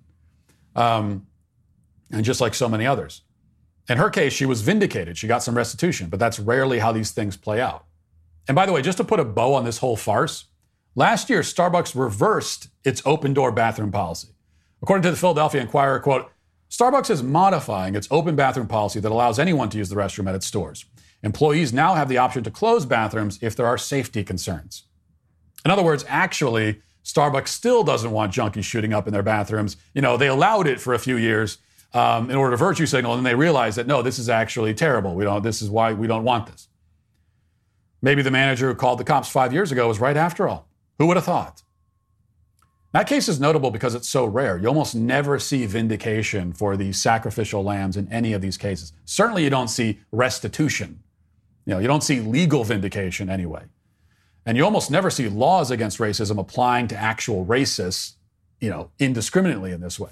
[0.75, 1.27] um,
[2.11, 3.23] and just like so many others.
[3.89, 5.17] In her case, she was vindicated.
[5.17, 7.85] She got some restitution, but that's rarely how these things play out.
[8.47, 10.45] And by the way, just to put a bow on this whole farce,
[10.95, 14.29] Last year, Starbucks reversed its open door bathroom policy.
[14.81, 16.29] According to the Philadelphia Inquirer, quote,
[16.69, 20.35] Starbucks is modifying its open bathroom policy that allows anyone to use the restroom at
[20.35, 20.85] its stores.
[21.23, 24.83] Employees now have the option to close bathrooms if there are safety concerns.
[25.63, 29.77] In other words, actually, Starbucks still doesn't want junkies shooting up in their bathrooms.
[29.93, 31.57] You know, they allowed it for a few years
[31.93, 35.15] um, in order to virtue signal, and they realized that no, this is actually terrible.
[35.15, 35.43] We don't.
[35.43, 36.67] This is why we don't want this.
[38.01, 40.67] Maybe the manager who called the cops five years ago was right after all.
[40.97, 41.61] Who would have thought?
[42.93, 44.57] That case is notable because it's so rare.
[44.57, 48.91] You almost never see vindication for the sacrificial lambs in any of these cases.
[49.05, 51.01] Certainly, you don't see restitution.
[51.65, 53.63] You know, you don't see legal vindication anyway.
[54.45, 58.13] And you almost never see laws against racism applying to actual racists,
[58.59, 60.11] you know, indiscriminately in this way.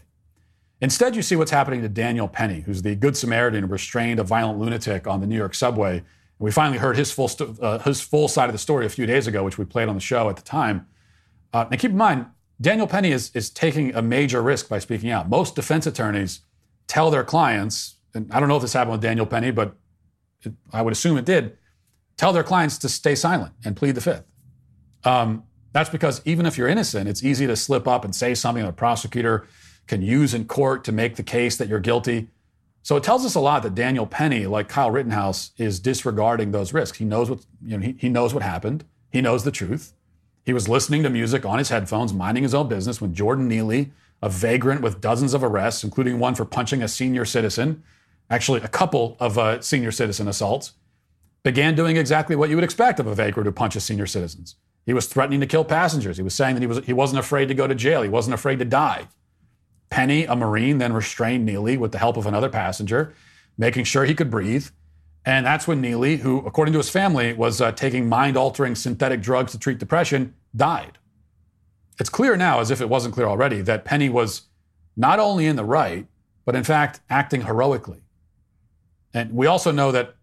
[0.82, 4.24] Instead, you see what's happening to Daniel Penny, who's the Good Samaritan who restrained a
[4.24, 6.04] violent lunatic on the New York subway
[6.40, 8.90] and we finally heard his full, st- uh, his full side of the story a
[8.90, 10.88] few days ago, which we played on the show at the time.
[11.52, 12.28] Uh, now, keep in mind,
[12.62, 15.28] Daniel Penny is, is taking a major risk by speaking out.
[15.28, 16.42] Most defense attorneys
[16.88, 19.76] tell their clients, and I don't know if this happened with Daniel Penny, but
[20.42, 21.58] it, I would assume it did,
[22.18, 24.26] tell their clients to stay silent and plead the fifth.
[25.04, 28.64] Um, that's because even if you're innocent, it's easy to slip up and say something
[28.64, 29.48] that a prosecutor
[29.88, 32.28] can use in court to make the case that you're guilty.
[32.82, 36.74] So it tells us a lot that Daniel Penny, like Kyle Rittenhouse, is disregarding those
[36.74, 36.98] risks.
[36.98, 37.86] He knows what you know.
[37.86, 38.86] He, he knows what happened.
[39.12, 39.94] He knows the truth.
[40.46, 43.92] He was listening to music on his headphones, minding his own business, when Jordan Neely,
[44.22, 47.84] a vagrant with dozens of arrests, including one for punching a senior citizen,
[48.30, 50.74] actually a couple of uh, senior citizen assaults,
[51.44, 54.56] began doing exactly what you would expect of a vagrant who punches senior citizens.
[54.86, 56.18] He was threatening to kill passengers.
[56.18, 58.02] He was saying that he was he wasn't afraid to go to jail.
[58.02, 59.08] He wasn't afraid to die.
[59.90, 63.14] Penny, a Marine, then restrained Neely with the help of another passenger.
[63.58, 64.68] making sure he could breathe.
[65.26, 69.22] And that's when Neely, who, according to his family, was uh, taking mind altering synthetic
[69.22, 70.98] drugs to treat depression, died.
[72.00, 74.44] It's clear now, as if it wasn't clear already, that Penny was
[74.96, 76.08] not only in the right,
[76.46, 78.02] but in fact acting heroically.
[79.14, 80.16] And we also know that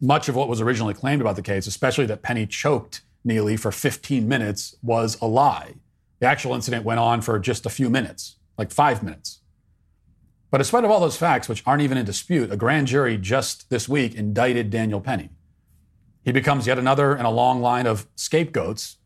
[0.00, 3.72] much of what was originally claimed about the case, especially that Penny choked Neely for
[3.72, 5.74] 15 minutes, was a lie.
[6.20, 9.40] The actual incident went on for just a few minutes, like five minutes.
[10.50, 13.18] But in spite of all those facts, which aren't even in dispute, a grand jury
[13.18, 15.30] just this week indicted Daniel Penny.
[16.24, 18.98] He becomes yet another in a long line of scapegoats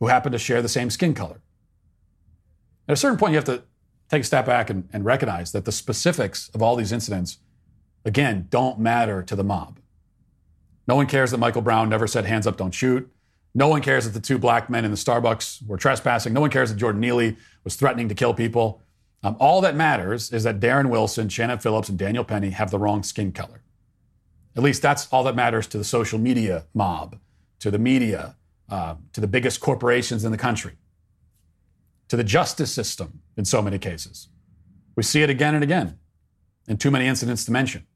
[0.00, 1.40] who happen to share the same skin color.
[2.88, 3.62] At a certain point, you have to
[4.08, 7.38] take a step back and, and recognize that the specifics of all these incidents,
[8.04, 9.78] again, don't matter to the mob.
[10.86, 13.10] No one cares that Michael Brown never said, hands up, don't shoot.
[13.54, 16.32] No one cares that the two black men in the Starbucks were trespassing.
[16.32, 18.82] No one cares that Jordan Neely was threatening to kill people.
[19.22, 22.78] Um, all that matters is that Darren Wilson, Shannon Phillips, and Daniel Penny have the
[22.78, 23.62] wrong skin color.
[24.56, 27.18] At least that's all that matters to the social media mob,
[27.60, 28.36] to the media,
[28.68, 30.72] uh, to the biggest corporations in the country,
[32.08, 34.28] to the justice system in so many cases.
[34.96, 35.98] We see it again and again
[36.66, 37.86] in too many incidents to mention.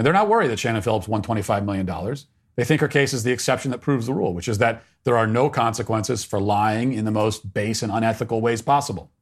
[0.00, 2.16] And they're not worried that Shannon Phillips won $25 million.
[2.56, 5.18] They think her case is the exception that proves the rule, which is that there
[5.18, 9.12] are no consequences for lying in the most base and unethical ways possible.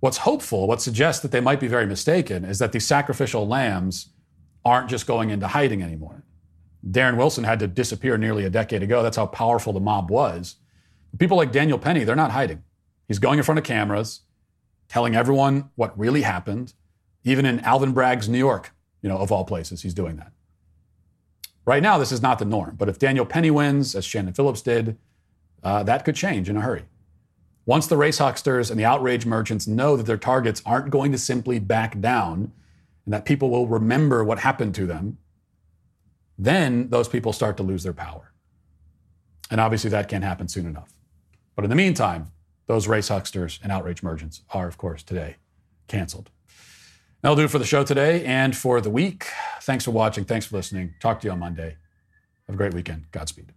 [0.00, 4.14] What's hopeful, what suggests that they might be very mistaken, is that these sacrificial lambs
[4.64, 6.24] aren't just going into hiding anymore.
[6.90, 9.02] Darren Wilson had to disappear nearly a decade ago.
[9.02, 10.56] That's how powerful the mob was.
[11.18, 12.62] People like Daniel Penny, they're not hiding.
[13.08, 14.22] He's going in front of cameras,
[14.88, 16.72] telling everyone what really happened.
[17.24, 18.70] Even in Alvin Bragg's New York,
[19.04, 20.32] you know, of all places, he's doing that.
[21.66, 22.74] Right now, this is not the norm.
[22.76, 24.96] But if Daniel Penny wins, as Shannon Phillips did,
[25.62, 26.84] uh, that could change in a hurry.
[27.66, 31.18] Once the race hucksters and the outrage merchants know that their targets aren't going to
[31.18, 32.50] simply back down
[33.04, 35.18] and that people will remember what happened to them,
[36.38, 38.32] then those people start to lose their power.
[39.50, 40.94] And obviously, that can't happen soon enough.
[41.54, 42.32] But in the meantime,
[42.68, 45.36] those race hucksters and outrage merchants are, of course, today
[45.88, 46.30] canceled.
[47.24, 49.28] That'll do it for the show today and for the week.
[49.62, 50.26] Thanks for watching.
[50.26, 50.92] Thanks for listening.
[51.00, 51.78] Talk to you on Monday.
[52.46, 53.10] Have a great weekend.
[53.12, 53.50] Godspeed.